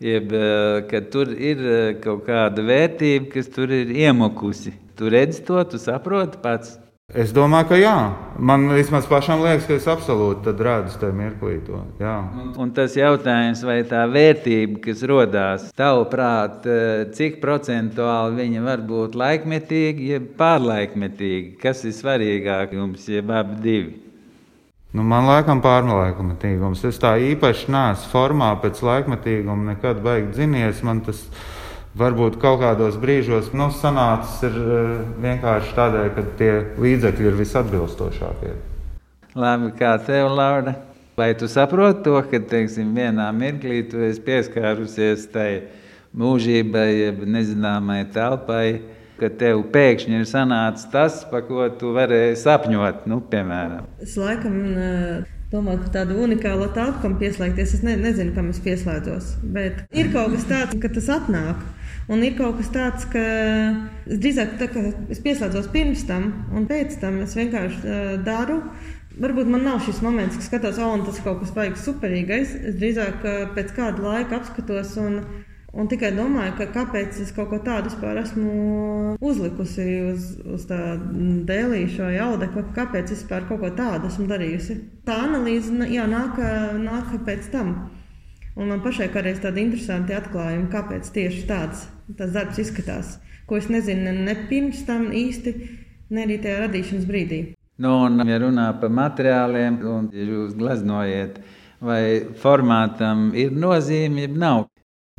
Jeb, 0.05 0.33
ka 0.91 1.01
tur 1.09 1.31
ir 1.33 1.61
kaut 2.05 2.27
kāda 2.27 2.65
vērtība, 2.67 3.31
kas 3.33 3.49
tur 3.55 3.73
ir 3.73 3.93
iemokusi. 3.95 4.75
Tu 4.99 5.11
redzi 5.11 5.43
to, 5.47 5.63
tu 5.71 5.81
saproti 5.81 6.39
pats. 6.43 6.77
Es 7.15 7.31
domāju, 7.31 7.69
ka 7.71 7.77
jā. 7.79 7.97
Man 8.43 8.65
vismaz 8.75 9.05
pašam 9.07 9.45
liekas, 9.45 9.69
ka 9.69 9.77
es 9.77 9.85
absolūti 9.87 10.51
redzu 10.67 10.99
tajā 10.99 11.15
mirklī 11.15 11.61
to. 11.63 11.79
Jā. 12.03 12.17
Un, 12.35 12.49
un 12.59 12.73
tas 12.75 12.97
jautājums, 12.99 13.63
vai 13.63 13.77
tā 13.87 14.01
vērtība, 14.11 14.81
kas 14.83 15.05
radās, 15.07 15.69
tavuprāt, 15.79 16.67
cik 17.15 17.39
procentuāli 17.45 18.41
viņa 18.43 18.65
var 18.67 18.83
būt 18.89 19.15
laikmetīga, 19.21 20.09
jeb 20.11 20.33
pārlaikmetīga? 20.41 21.55
Kas 21.63 21.85
ir 21.87 21.95
svarīgāk 21.95 22.75
jums, 22.75 23.07
jeb 23.07 23.31
abi 23.31 23.61
divi? 23.63 23.95
Nu, 24.95 25.07
man 25.07 25.31
liekas, 25.31 25.63
pārlaikmetīgums. 25.63 26.83
Es 26.91 26.99
tā 27.03 27.15
īpaši 27.31 27.71
neesmu 27.71 28.11
formā 28.11 28.51
pēc 28.63 28.83
laikmetīguma, 28.91 29.71
nekad 29.71 30.03
baigi 30.03 30.33
dzinies. 30.35 30.83
Man 30.87 31.07
tas 31.07 31.23
varbūt 31.99 32.39
kaut 32.43 32.61
kādos 32.63 32.97
brīžos 33.01 33.53
nu, 33.57 33.69
sanācis 33.75 34.49
ir 34.49 34.57
uh, 34.61 34.97
vienkārši 35.23 35.77
tādēļ, 35.77 36.09
ka 36.17 36.25
tie 36.41 36.53
līdzekļi 36.81 37.31
ir 37.31 37.39
visatbilstošākie. 37.39 38.57
Labi, 39.35 39.71
kā 39.79 39.95
tev, 40.07 40.31
Laura? 40.35 40.77
Vai 41.15 41.31
tu 41.39 41.47
saproti 41.51 42.03
to, 42.07 42.17
ka 42.31 42.41
teiksim, 42.51 42.91
vienā 42.97 43.29
mirklī 43.35 43.85
tu 43.87 44.03
esi 44.03 44.23
pieskārusies 44.23 45.29
tai 45.31 45.49
mūžībai, 46.19 46.89
jeb 46.91 47.25
nezināmai 47.37 48.03
telpai? 48.15 48.67
ka 49.15 49.31
tev 49.39 49.63
pēkšņi 49.75 50.19
ir 50.19 50.27
sanācis 50.29 50.89
tas, 50.93 51.21
par 51.31 51.45
ko 51.47 51.69
tu 51.79 51.93
varēji 51.95 52.35
sapņot, 52.41 53.07
nu, 53.11 53.21
piemēram. 53.31 53.87
Es 54.03 54.17
laikam 54.19 54.57
domāju, 55.53 55.85
ka 55.85 55.93
tāda 56.01 56.17
unikāla 56.19 56.69
telpa, 56.75 56.99
kam 57.05 57.15
pieslēgties, 57.21 57.77
es 57.79 57.85
ne, 57.87 57.95
nezinu, 58.01 58.35
kam 58.37 58.51
es 58.51 58.61
pieslēdzos. 58.65 59.37
Bet 59.55 59.85
ir 59.95 60.11
kaut 60.15 60.35
kas 60.35 60.49
tāds, 60.51 60.79
ka 60.83 60.91
tas 60.97 61.11
atnāk. 61.21 61.63
Un 62.13 62.21
ir 62.25 62.35
kaut 62.37 62.59
kas 62.59 62.69
tāds, 62.75 63.07
ka 63.09 63.23
es 64.05 64.19
drīzāk 64.21 64.59
tā, 64.61 64.69
es 65.13 65.23
pieslēdzos 65.25 65.71
pirms 65.73 66.05
tam, 66.09 66.29
un 66.53 66.67
pēc 66.69 66.99
tam 67.01 67.23
es 67.25 67.33
vienkārši 67.39 67.81
uh, 67.81 68.13
daru. 68.27 68.61
Varbūt 69.15 69.49
man 69.49 69.65
nav 69.65 69.81
šis 69.87 70.03
moments, 70.05 70.37
ka 70.37 70.45
skatos, 70.45 70.81
oh, 70.83 70.95
tas 71.07 71.21
ir 71.21 71.25
kaut 71.25 71.41
kas 71.41 71.55
baigs 71.55 71.87
superīgais. 71.87 72.55
Es 72.71 72.79
drīzāk 72.81 73.25
uh, 73.25 73.43
pēc 73.57 73.73
kāda 73.77 74.05
laika 74.05 74.43
apskatos 74.43 74.97
un 75.01 75.23
Un 75.75 75.89
tikai 75.91 76.13
domāju, 76.15 76.53
ka 76.55 76.69
kāpēc 76.71 77.17
es 77.25 77.33
kaut 77.35 77.49
ko 77.51 77.59
tādu 77.67 77.91
vispār 77.91 78.21
esmu 78.21 79.17
uzlikusi 79.27 79.87
uz, 80.07 80.29
uz 80.55 80.67
tā 80.69 80.79
dēlīša 81.49 82.05
vai 82.07 82.21
audekla, 82.23 82.63
kāpēc 82.77 83.11
es 83.11 83.25
vispār 83.25 83.49
kaut 83.49 83.59
ko 83.65 83.73
tādu 83.75 84.07
esmu 84.07 84.29
darījusi. 84.31 84.77
Tā 85.09 85.17
analīze 85.25 85.75
jā, 85.91 86.07
nāk, 86.11 86.39
nāk 86.79 87.11
pēc 87.27 87.51
tam. 87.51 87.75
Un 88.55 88.71
man 88.71 88.83
pašai 88.85 89.09
kādreiz 89.11 89.41
tāda 89.43 89.59
interesanta 89.59 90.21
atklājuma, 90.21 90.69
kāpēc 90.71 91.09
tieši 91.15 91.43
tāds 91.49 91.89
darbs 92.07 92.61
izskatās, 92.63 93.17
ko 93.51 93.59
es 93.59 93.67
nezinu 93.73 94.13
ne 94.15 94.37
pirms 94.47 94.85
tam 94.87 95.09
īsti, 95.11 95.55
ne 96.15 96.23
arī 96.23 96.39
tajā 96.43 96.61
radīšanas 96.63 97.09
brīdī. 97.09 97.41
Nu, 97.83 97.97
un, 98.07 98.23
ja 98.31 98.39
runā 98.39 98.69
par 98.79 98.93
materiāliem, 98.95 99.81
un 99.91 100.07
ja 100.15 100.29
jūs 100.29 100.55
gleznojat, 100.55 101.41
vai 101.83 102.03
formātam 102.39 103.33
ir 103.35 103.51
nozīme, 103.51 104.29
ja 104.29 104.31
nav. 104.31 104.69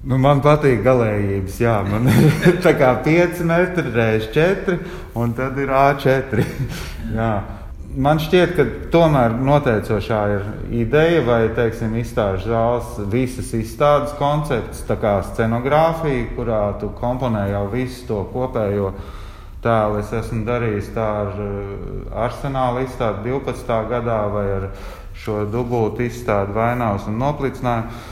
Nu, 0.06 0.15
man 0.21 0.39
patīk 0.45 0.80
galējības. 0.86 1.60
Jā, 1.60 1.76
man 1.89 2.08
ir 2.12 2.60
tā 2.65 2.76
kā 2.80 2.93
5 3.04 3.43
metri 3.52 3.91
reizes 3.91 4.32
4, 4.32 4.80
un 5.19 5.36
tad 5.36 5.60
ir 5.60 5.76
A4. 5.76 6.48
jā. 7.19 7.32
Man 7.95 8.19
šķiet, 8.19 8.49
ka 8.58 8.63
tomēr 8.91 9.38
noteicošā 9.39 10.21
ir 10.34 10.47
ideja 10.84 11.21
vai 11.23 11.45
teiksim, 11.55 11.93
izstāžu 12.01 12.49
zāles, 12.51 12.89
visas 13.12 13.53
izstādes 13.55 14.12
koncepts, 14.19 14.81
tā 14.89 14.97
kā 14.99 15.13
scenogrāfija, 15.23 16.25
kurā 16.36 16.60
tu 16.81 16.89
komponē 16.97 17.45
jau 17.53 17.63
visu 17.71 18.03
to 18.10 18.17
kopējo 18.34 18.89
tēlu. 19.63 20.01
Es 20.01 20.12
esmu 20.12 20.43
darījis 20.47 20.91
tā 20.97 21.08
ar 21.21 21.39
uh, 21.39 21.55
arsenālu 22.25 22.84
izstādi 22.84 23.29
12. 23.31 23.79
gadā 23.93 24.19
vai 24.34 24.45
ar 24.58 24.67
šo 25.15 25.45
dubultu 25.47 26.03
izstādi 26.10 26.51
vainavas 26.58 27.08
un 27.08 27.15
noplicinājumu. 27.23 28.03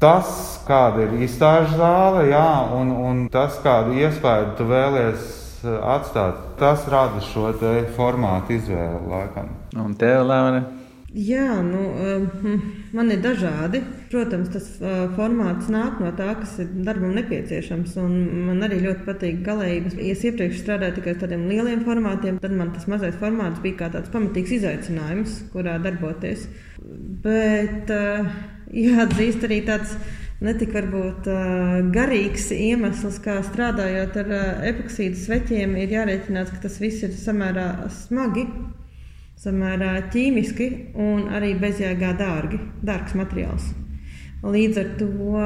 Tas, 0.00 0.30
kāda 0.66 1.04
ir 1.04 1.18
izstāžu 1.26 1.76
zāle, 1.76 2.30
jā, 2.32 2.48
un, 2.72 2.90
un 3.04 3.26
tas, 3.30 3.60
kādu 3.62 3.94
iespēju 4.00 4.54
tu 4.58 4.66
vēlies 4.70 5.26
eh, 5.28 5.39
atstāt, 5.64 6.44
tas 6.60 6.86
rada 6.90 7.22
šo 7.24 7.50
formātu 7.96 8.56
izvēli 8.56 9.08
laikam. 9.10 9.50
Un 9.76 9.96
tev, 9.98 10.24
Laura? 10.28 10.62
Jā, 11.10 11.56
nu, 11.66 11.80
um, 12.06 12.50
man 12.94 13.08
ir 13.10 13.18
dažādi. 13.24 13.80
Protams, 14.12 14.52
tas 14.54 14.68
uh, 14.78 15.08
formāts 15.16 15.66
nāk 15.70 15.98
no 15.98 16.12
tā, 16.14 16.28
kas 16.38 16.52
ir 16.62 16.68
darbam 16.86 17.16
nepieciešams. 17.18 17.96
Man 17.98 18.62
arī 18.62 18.78
ļoti 18.84 19.02
patīk 19.08 19.40
galējības. 19.46 19.96
Ja 19.98 20.14
es 20.14 20.22
iepriekš 20.28 20.62
strādāju 20.62 21.00
tikai 21.00 21.16
ar 21.16 21.20
tādiem 21.24 21.48
lieliem 21.50 21.82
formātiem, 21.86 22.38
tad 22.38 22.54
man 22.54 22.70
tas 22.76 22.86
mazais 22.90 23.18
formāts 23.18 23.58
bija 23.64 23.80
kā 23.82 23.90
tāds 23.96 24.12
pamatīgs 24.14 24.54
izaicinājums, 24.60 25.36
kurā 25.50 25.80
darboties. 25.82 26.46
Bet, 27.26 27.90
uh, 27.90 28.30
jāatzīst 28.70 29.50
arī 29.50 29.64
tāds 29.66 29.96
netik 30.44 30.72
varbūt 30.74 31.28
garīgs 31.94 32.50
iemesls, 32.56 33.20
kā 33.24 33.38
strādājot 33.44 34.16
ar 34.22 34.32
epoksīdu 34.70 35.18
sveķiem, 35.20 35.76
ir 35.80 35.96
jārēķinās, 35.98 36.54
ka 36.54 36.62
tas 36.64 36.78
viss 36.80 37.04
ir 37.06 37.12
samērā 37.16 37.68
smagi, 38.06 38.46
samērā 39.40 39.92
ķīmiski 40.12 40.70
un 41.00 41.28
arī 41.36 41.54
bezjēgā 41.60 42.14
dārgi, 42.18 42.60
dārgs 42.84 43.16
materiāls. 43.20 43.70
Līdz 44.40 44.78
ar 44.80 44.92
to, 44.96 45.40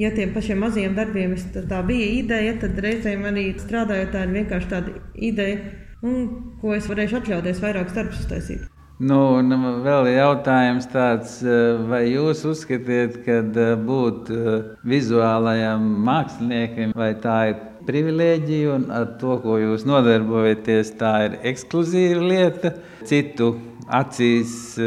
ja 0.00 0.10
tiem 0.16 0.30
pašiem 0.32 0.62
maziem 0.64 0.94
darbiem 0.96 1.34
tā 1.54 1.82
bija 1.84 2.06
ideja, 2.22 2.54
tad 2.62 2.78
reizēm 2.80 3.26
arī 3.28 3.50
strādājot, 3.60 4.14
tā 4.14 4.24
ir 4.24 4.36
vienkārši 4.38 4.70
tāda 4.70 4.94
ideja, 5.14 5.58
un, 6.04 6.30
ko 6.62 6.72
es 6.76 6.88
varēšu 6.88 7.20
atļauties 7.20 7.60
vairākus 7.60 7.96
darbus 7.96 8.24
uztaisīt. 8.24 8.73
Nu, 9.02 9.40
nu, 9.42 9.56
vēl 9.82 10.06
ir 10.06 10.20
jautājums 10.20 10.84
tāds, 10.86 11.40
eh, 11.42 11.80
vai 11.90 12.04
jūs 12.12 12.44
uzskatiet, 12.46 13.16
ka 13.24 13.40
eh, 13.42 13.72
būt 13.74 14.28
eh, 14.30 14.68
vizuālajam 14.86 15.82
māksliniekam, 16.06 16.92
vai 16.94 17.10
tā 17.18 17.38
ir 17.50 17.56
privilēģija 17.88 18.76
un 18.76 18.84
ar 18.94 19.08
to, 19.18 19.40
ko 19.42 19.58
jūs 19.58 19.82
nodarbojaties, 19.90 20.92
tā 21.00 21.14
ir 21.26 21.34
ekskluzīva 21.42 22.22
lieta 22.22 22.70
citu 23.04 23.56
acīs, 23.90 24.78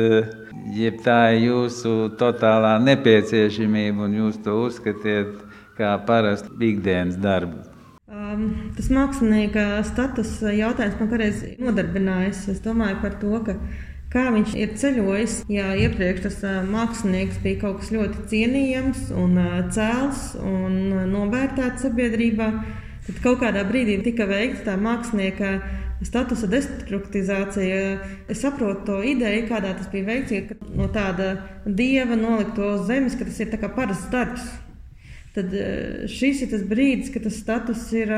jeb 0.73 1.03
tā 1.03 1.19
ir 1.35 1.49
jūsu 1.49 2.15
totālā 2.17 2.77
nepieciešamība 2.87 4.07
un 4.07 4.15
jūs 4.23 4.39
to 4.41 4.55
uzskatiet 4.69 5.35
kā 5.77 5.91
parastu 6.07 6.55
ikdienas 6.63 7.19
darbu. 7.21 7.59
Um, 8.07 8.71
tas 8.73 8.87
mākslinieka 8.87 9.83
status 9.85 10.39
jautājums 10.41 10.95
man 10.97 11.11
kādreiz 11.11 11.43
nodarbinājis. 11.59 12.47
Es 12.55 12.63
domāju 12.63 13.01
par 13.03 13.19
to, 13.21 13.35
ka 13.45 13.59
kā 14.13 14.27
viņš 14.33 14.53
ir 14.57 14.75
ceļojis. 14.79 15.37
Ja 15.51 15.71
iepriekš 15.77 16.27
tas 16.27 16.39
mākslinieks 16.67 17.41
bija 17.43 17.61
kaut 17.65 17.81
kas 17.81 17.93
ļoti 17.95 18.27
cienījams 18.31 19.09
un 19.15 19.39
cēls 19.75 20.29
un 20.41 20.77
novērtēts 21.11 21.87
sabiedrībā, 21.87 22.51
tad 23.07 23.19
kaut 23.23 23.41
kādā 23.43 23.65
brīdī 23.67 23.99
tika 24.05 24.27
veikta 24.29 24.71
tā 24.71 24.77
mākslinieka 24.81 25.57
statusa 26.05 26.47
destruktizācija. 26.51 27.81
Es 28.29 28.43
saprotu 28.43 28.85
to 28.91 28.99
ideju, 29.01 29.47
kādā 29.49 29.73
tas 29.77 29.89
bija 29.91 30.11
veikts, 30.11 30.35
ka 30.51 30.71
no 30.77 30.87
tāda 30.93 31.33
dieva 31.65 32.17
nolikt 32.19 32.55
to 32.57 32.75
uz 32.75 32.87
zemes, 32.89 33.17
ka 33.17 33.25
tas 33.27 33.41
ir 33.43 33.53
parasts 33.65 34.11
darbs. 34.13 34.47
Tad 35.37 35.53
šis 36.09 36.45
ir 36.45 36.53
tas 36.53 36.63
brīdis, 36.65 37.11
kad 37.13 37.25
tas 37.27 37.37
status 37.37 37.83
ir 37.93 38.13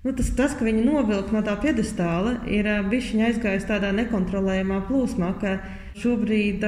Nu, 0.00 0.14
tas, 0.16 0.30
tas, 0.32 0.54
ka 0.56 0.64
viņi 0.64 0.80
novilka 0.86 1.34
no 1.34 1.42
tā 1.44 1.52
piedestāla, 1.60 2.38
ir 2.48 2.64
bijis 2.88 3.12
aizgājis 3.20 3.66
tādā 3.68 3.90
nekontrolējamā 3.92 4.78
plūsmā, 4.88 5.34
ka 5.42 5.58
šobrīd 6.00 6.64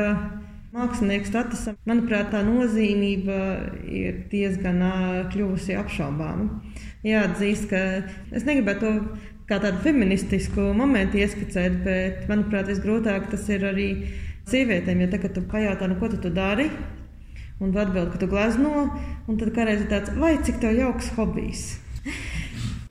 mākslinieka 0.73 1.31
statusam, 1.31 1.79
manuprāt, 1.89 2.29
tā 2.33 2.43
nozīmība 2.45 3.39
ir 3.89 4.19
diezgan 4.33 4.85
kļuvusi 5.33 5.79
apšaubāma. 5.81 6.61
Jāatzīst, 7.09 7.71
ka 7.73 7.81
es 8.37 8.45
negribētu 8.49 8.85
to 8.85 8.93
kā 9.49 9.59
tādu 9.65 9.81
feministisku 9.85 10.69
momentu 10.77 11.23
ieskicēt, 11.23 11.81
bet, 11.87 12.27
manuprāt, 12.29 12.69
visgrūtāk 12.69 13.31
tas 13.33 13.49
ir 13.53 13.65
arī 13.69 13.89
sievietēm. 14.49 15.07
Jo 15.07 15.09
tagad, 15.13 15.35
tu 15.39 15.47
pajautā, 15.49 15.89
nu, 15.89 15.97
ko 16.01 16.13
tu, 16.13 16.21
tu 16.21 16.33
dari, 16.33 16.69
un 17.61 17.73
tu 17.73 17.81
atbild, 17.81 18.13
ka 18.13 18.21
tu 18.21 18.29
glezno, 18.29 18.91
un 19.25 19.41
tad 19.41 19.57
kādreiz 19.57 19.87
ir 19.87 19.91
tāds, 19.93 20.13
vai 20.21 20.35
cik 20.45 20.61
tev 20.61 20.77
jauks 20.79 21.13
hobijs. 21.17 21.67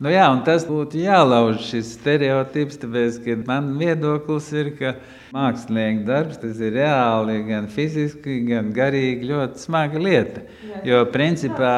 Nu 0.02 0.10
jā, 0.10 0.24
tas 0.42 0.64
būtu 0.66 0.98
jālauž 0.98 1.60
šis 1.62 1.92
stereotips, 2.00 2.80
tāpēc, 2.82 3.20
ka 3.22 3.36
man 3.46 3.68
viedoklis 3.78 4.48
ir, 4.56 4.72
ka 4.80 4.96
mākslinieka 5.30 6.08
darbs 6.08 6.40
tas 6.42 6.58
ir 6.58 6.74
reāli 6.74 7.36
gan 7.46 7.68
fiziski, 7.70 8.40
gan 8.48 8.72
garīgi 8.74 9.30
ļoti 9.30 9.62
smaga 9.62 10.02
lieta. 10.02 10.42
Jo 10.90 11.04
principā 11.14 11.76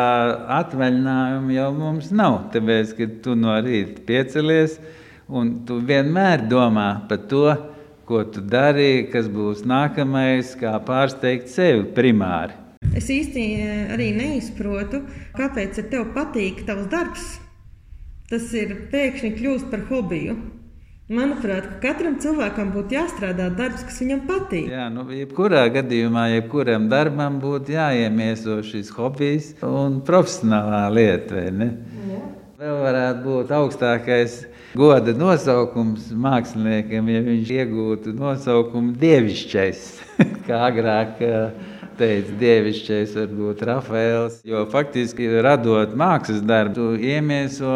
atvaļinājumu 0.62 1.58
jau 1.58 1.68
mums 1.76 2.14
nav, 2.16 2.40
tāpēc, 2.56 2.96
ka 2.96 3.10
tu 3.28 3.36
no 3.36 3.60
rīta 3.60 4.08
piecelies 4.08 4.80
un 5.28 5.58
tu 5.68 5.84
vienmēr 5.84 6.48
domā 6.48 6.88
par 7.12 7.28
to, 7.28 7.46
ko 8.08 8.24
tu 8.24 8.40
dari, 8.40 9.10
kas 9.12 9.28
būs 9.28 9.68
nākamais, 9.68 10.56
kā 10.64 10.78
pārsteigt 10.88 11.52
sevi 11.52 11.90
primāri. 11.92 12.56
Es 12.96 13.12
īsti 13.12 13.48
eh, 13.60 13.88
arī 13.98 14.14
neizprotu, 14.16 15.04
kāpēc 15.36 15.90
tev 15.92 16.14
patīk 16.16 16.64
tavs 16.68 16.88
darbs 16.88 17.34
tas 18.32 18.52
ir 18.58 18.76
pēkšņi 18.92 19.32
kļūst 19.38 19.72
par 19.72 19.88
hobiju. 19.90 20.36
Manuprāt, 21.14 21.66
katram 21.84 22.16
cilvēkam 22.24 22.70
būtu 22.72 22.96
jāstrādā 22.96 23.50
darbs, 23.54 23.84
kas 23.84 24.00
viņam 24.00 24.22
patīk. 24.24 24.70
Jā, 24.72 24.86
nu, 24.90 25.04
jebkurā 25.12 25.66
gadījumā, 25.76 26.30
jebkuram 26.38 26.88
darbam 26.90 27.42
būtu 27.44 27.76
jāiemieso 27.76 28.62
šis 28.64 28.90
hobijs 28.96 29.52
un 29.68 30.00
profesionālā 30.08 30.86
lieta. 30.96 31.44
Vēl 32.64 32.80
varētu 32.86 33.26
būt 33.28 33.52
augstākais 33.52 34.40
goda 34.80 35.12
nosaukums 35.18 36.08
māksliniekam, 36.16 37.12
ja 37.12 37.22
viņš 37.28 37.54
iegūtu 37.60 38.16
nosaukumu 38.16 38.96
dievišķais, 39.04 39.86
kā 40.48 40.64
agrāk 40.70 41.20
teica, 41.98 42.36
dievišķais 42.40 43.16
varbūt 43.18 43.64
Rafaels. 43.70 44.40
Jo 44.48 44.64
faktiski 44.72 45.28
radot 45.46 45.96
mākslas 46.00 46.44
darbu, 46.46 46.94
iemieso 46.98 47.74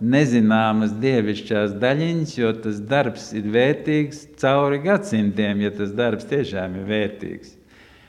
nezināmas 0.00 0.94
dievišķās 1.02 1.76
daļiņas, 1.82 2.34
jo 2.40 2.50
tas 2.64 2.82
darbs 2.92 3.30
ir 3.36 3.46
vērtīgs 3.54 4.26
cauri 4.40 4.82
gadsimtiem, 4.84 5.64
ja 5.66 5.72
tas 5.74 5.94
darbs 5.96 6.28
tiešām 6.30 6.80
ir 6.80 6.90
vērtīgs. 6.90 7.56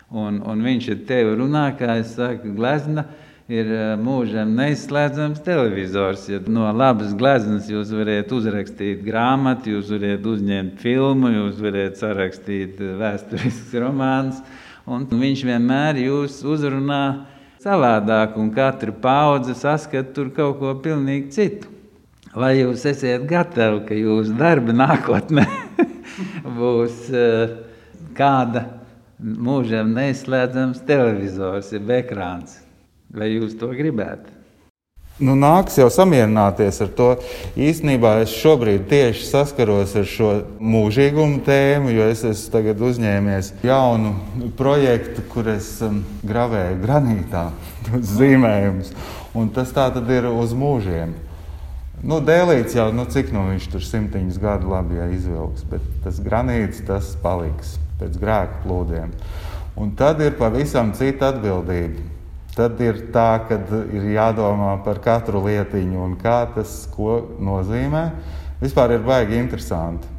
Un, 0.07 0.39
un 0.39 0.61
viņš 0.63 0.91
ir 0.93 0.99
tevi 1.07 1.33
runā, 1.35 1.69
kā 1.79 1.97
es 1.99 2.13
saku, 2.15 2.53
glezna 2.55 3.03
ir 3.51 3.69
mūžam 4.03 4.53
neizslēdzams 4.57 5.41
televizors. 5.43 6.27
Ja 6.31 6.39
no 6.51 6.67
labas 6.75 7.13
gleznas 7.17 7.69
jūs 7.71 7.91
varat 7.95 8.31
uzrakstīt 8.35 9.03
grāmatu, 9.07 9.77
jūs 9.77 9.91
varat 9.95 10.27
uzņemt 10.27 10.79
filmu, 10.83 11.31
jūs 11.31 11.59
varat 11.63 11.99
sarakstīt 11.99 12.79
vēsturisks 12.99 13.75
romāns. 13.83 14.41
Un 14.87 15.03
viņš 15.11 15.41
vienmēr 15.43 15.97
jūs 15.99 16.39
uzrunā 16.47 17.01
savādāk, 17.59 18.37
un 18.39 18.53
katra 18.55 18.93
paudze 19.03 19.55
saskata 19.57 20.13
tur 20.15 20.29
kaut 20.35 20.61
ko 20.61 20.71
pilnīgi 20.83 21.33
citu. 21.35 21.73
Vai 22.37 22.53
jūs 22.59 22.85
esat 22.87 23.25
gatavi, 23.27 23.81
ka 23.87 23.97
jūsu 23.97 24.35
darba 24.37 24.75
nākotnē 24.77 25.43
būs 26.59 27.07
uh, 27.11 27.57
kāda 28.15 28.63
mūžam 29.17 29.91
neizslēdzams 29.97 30.83
televizors, 30.87 31.73
jeb 31.73 31.91
ekrāns? 31.97 32.61
Vai 33.11 33.33
jūs 33.33 33.57
to 33.59 33.73
gribētu? 33.73 34.36
Nu, 35.17 35.33
nāks 35.33 35.79
jau 35.79 35.87
samierināties 35.89 36.77
ar 36.85 36.89
to. 36.93 37.07
Īsnībā 37.57 38.19
es 38.21 38.35
šobrīd 38.37 38.83
tieši 38.85 39.23
saskaros 39.25 39.95
ar 39.97 40.03
šo 40.05 40.27
mūžīgumu 40.61 41.39
tēmu, 41.45 41.89
jo 41.89 42.05
es 42.05 42.21
esmu 42.27 42.75
uzņēmies 42.85 43.49
jaunu 43.65 44.11
projektu, 44.59 45.23
kur 45.31 45.49
es 45.55 45.71
um, 45.81 46.03
gravēju 46.21 46.77
granītā 46.83 47.47
zīmējumus. 48.13 48.91
Tas 49.55 49.73
tā 49.73 49.87
tad 49.95 50.11
ir 50.13 50.29
uz 50.29 50.53
mūžiem. 50.57 51.15
Nu, 52.05 52.19
dēlīts 52.21 52.77
jau, 52.77 52.91
nu, 52.93 53.07
cik 53.09 53.31
nu 53.33 53.47
viņš 53.47 53.65
tur 53.73 53.81
simtiņus 53.87 54.37
gadu 54.41 54.69
labi 54.69 54.99
ja 54.99 55.07
izvilks, 55.09 55.65
bet 55.65 55.81
tas 56.03 56.21
granīts 56.21 56.83
tas 56.85 57.15
paliks 57.23 57.79
pēc 57.97 58.21
grēka 58.21 58.61
plūdiem. 58.67 59.17
Un 59.81 59.97
tad 59.97 60.21
ir 60.21 60.37
pavisam 60.37 60.93
cita 60.97 61.31
atbildība 61.33 62.05
Tad 62.57 62.79
ir 62.81 63.03
tā, 63.13 63.29
ka 63.45 63.59
ir 63.93 64.05
jādomā 64.15 64.71
par 64.85 64.97
katru 65.03 65.43
lietiņu 65.45 65.99
un 66.01 66.15
kā 66.17 66.39
tas 66.55 66.87
nozīmē. 66.97 68.03
Vispār 68.57 68.95
ir 68.95 69.03
baigi 69.05 69.37
interesanti. 69.37 70.09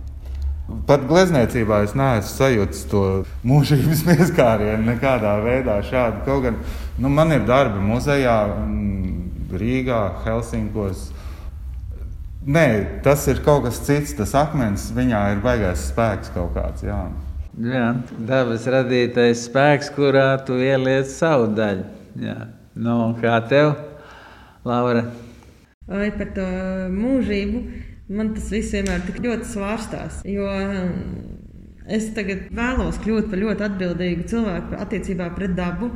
Pat 0.86 1.02
glezniecībā 1.08 1.80
es 1.86 1.94
neesmu 1.96 2.28
sajūtis 2.28 2.82
to 2.90 3.02
mūžības 3.48 4.04
pieskārienu 4.08 4.84
nekādā 4.92 5.34
veidā. 5.42 5.80
Šādi. 5.82 6.22
Kaut 6.28 6.44
gan 6.44 6.58
nu, 7.00 7.10
man 7.10 7.32
ir 7.34 7.46
darbi 7.48 7.82
muzejā, 7.82 8.36
Rīgā, 9.58 10.02
Helsinkos. 10.26 11.08
Nē, 12.46 12.68
tas 13.02 13.26
ir 13.32 13.42
kaut 13.44 13.64
kas 13.66 13.80
cits. 13.82 14.14
Tas 14.20 14.36
akmens 14.38 14.90
viņā 14.94 15.24
ir 15.34 15.42
baigais 15.42 15.88
spēks 15.90 16.30
kaut 16.36 16.54
kāds. 16.54 16.86
Jā. 16.86 17.02
Jā, 17.58 17.88
dabas 18.28 18.68
radītais 18.70 19.48
spēks, 19.48 19.88
kurā 19.96 20.36
tu 20.46 20.60
ieliec 20.62 21.08
savu 21.10 21.48
daļu. 21.56 21.97
Jā. 22.18 22.36
Nu, 22.78 22.94
kā 23.18 23.36
tev, 23.50 23.72
Laura? 24.66 25.04
Vai 25.88 26.10
par 26.14 26.32
to 26.36 26.46
mūžību? 26.94 27.62
Man 28.08 28.32
tas 28.36 28.48
viss 28.52 28.74
vienmēr 28.74 29.04
tik 29.06 29.20
ļoti 29.24 29.48
svārstās. 29.48 30.20
Jo 30.28 30.48
mm, 30.48 30.98
es 31.96 32.10
tagad 32.16 32.46
vēlos 32.54 33.00
kļūt 33.04 33.30
par 33.30 33.42
ļoti 33.42 33.66
atbildīgu 33.68 34.28
cilvēku 34.30 34.78
attiecībā 34.82 35.30
pret 35.36 35.56
dabu, 35.58 35.90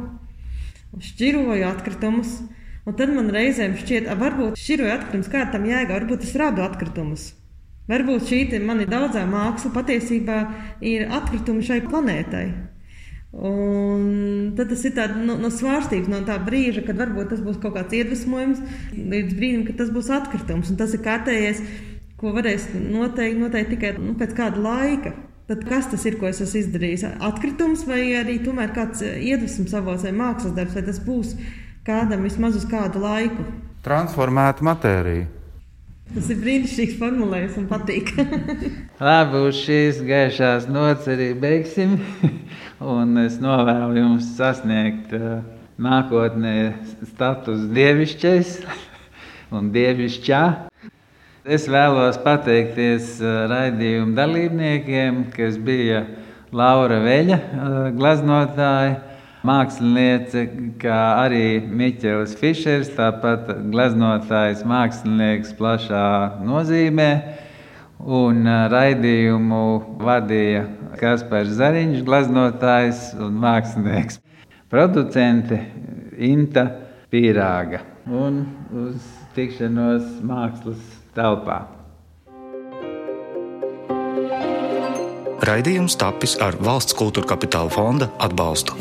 šķiroju 1.00 1.68
atkritumus. 1.68 2.40
Un 2.86 2.98
tad 2.98 3.12
man 3.14 3.30
reizēm 3.32 3.76
šķiet, 3.78 4.08
ka 4.10 4.18
varbūt 4.18 4.58
šķiroju 4.58 4.94
atkritumus, 4.96 5.30
kā 5.32 5.46
tam 5.52 5.68
jēga, 5.68 5.94
varbūt 5.96 6.26
es 6.26 6.34
radu 6.38 6.64
atkritumus. 6.64 7.30
Varbūt 7.90 8.28
šī 8.30 8.42
mana 8.62 8.86
daudzā 8.86 9.24
māksla 9.26 9.72
patiesībā 9.74 10.38
ir 10.86 11.08
atkritumi 11.10 11.64
šai 11.66 11.80
planētai. 11.86 12.46
Un 13.32 14.52
tad 14.58 14.68
tas 14.68 14.82
ir 14.84 14.92
tāds 14.92 15.16
no, 15.16 15.38
no 15.40 15.48
svārstības, 15.48 16.10
no 16.12 16.20
tā 16.26 16.36
brīža, 16.44 16.82
kad 16.84 16.98
varbūt 17.00 17.30
tas 17.32 17.40
būs 17.40 17.56
kaut 17.62 17.78
kāds 17.78 17.96
iedvesmojums, 17.96 18.60
līdz 18.92 19.36
brīdim, 19.38 19.64
kad 19.70 19.80
tas 19.80 19.92
būs 19.94 20.10
atkritums. 20.12 20.68
Un 20.68 20.80
tas 20.80 20.92
ir 20.92 21.00
kārtējais, 21.06 21.62
ko 22.20 22.34
varēs 22.36 22.68
noteikt, 22.76 23.40
noteikt 23.40 23.72
tikai 23.72 23.94
nu, 23.96 24.12
pēc 24.20 24.36
kāda 24.36 24.60
laika. 24.60 25.14
Tad 25.48 25.64
kas 25.68 25.88
tas 25.90 26.04
ir, 26.06 26.20
ko 26.20 26.28
es 26.28 26.44
esmu 26.44 26.60
izdarījis? 26.60 27.08
Atkritums 27.24 27.86
vai 27.88 28.04
arī 28.20 28.36
tomēr 28.44 28.70
kāds 28.76 29.02
iedvesmas 29.02 29.74
avots 29.80 30.04
vai 30.06 30.12
mākslas 30.16 30.54
darbs, 30.56 30.76
vai 30.76 30.84
tas 30.86 31.00
būs 31.02 31.34
kādam 31.88 32.28
vismaz 32.28 32.60
uz 32.60 32.68
kādu 32.68 33.02
laiku? 33.02 33.48
Transformēta 33.82 34.62
matērija. 34.68 35.26
Tas 36.12 36.26
ir 36.28 36.42
brīnišķīgs 36.42 36.96
formulējums 37.00 37.54
un 37.56 37.66
patīk. 37.70 38.10
Labi, 39.06 39.38
uz 39.48 39.60
šīs 39.64 40.02
gaišās 40.04 40.66
nots 40.68 41.06
arī 41.08 41.30
beigsim. 41.40 41.94
un 42.94 43.16
es 43.22 43.38
novēlu 43.40 43.96
jums 43.96 44.26
sasniegt 44.36 45.14
uh, 45.16 45.38
nākotnē 45.80 46.52
status 47.14 47.64
dievišķais 47.72 48.58
un 49.56 49.70
dievišķā. 49.72 50.42
Es 51.48 51.64
vēlos 51.72 52.20
pateikties 52.20 53.14
uh, 53.24 53.46
raidījuma 53.54 54.12
dalībniekiem, 54.20 55.24
kas 55.32 55.56
bija 55.56 56.04
Laura 56.52 57.00
Veļa, 57.06 57.40
uh, 57.40 57.80
gleznotāja 57.96 59.11
māksliniece, 59.46 60.46
kā 60.82 60.98
arī 61.22 61.60
Miķels 61.66 62.34
Fišers, 62.38 62.92
tāpat 62.96 63.50
gleznotājs 63.72 64.64
mākslinieks 64.68 65.54
plašā 65.58 66.06
nozīmē. 66.46 67.10
Un 68.02 68.48
raidījumu 68.72 69.62
vadīja 70.02 70.64
Kaspars 70.98 71.54
Zariņš, 71.60 72.02
glaznotājs 72.06 73.12
un 73.22 73.38
mākslinieks. 73.44 74.18
Producente 74.72 75.60
Inta 76.18 76.66
Pīrāga 77.12 77.84
un 78.10 78.42
uz 78.74 79.06
tikšanos 79.36 80.18
mākslas 80.26 80.82
telpā. 81.16 81.62
Raidījums 85.42 85.98
tapis 85.98 86.36
ar 86.42 86.58
valsts 86.62 86.94
kultūra 86.98 87.34
kapitāla 87.34 87.72
fonda 87.74 88.12
atbalstu. 88.22 88.78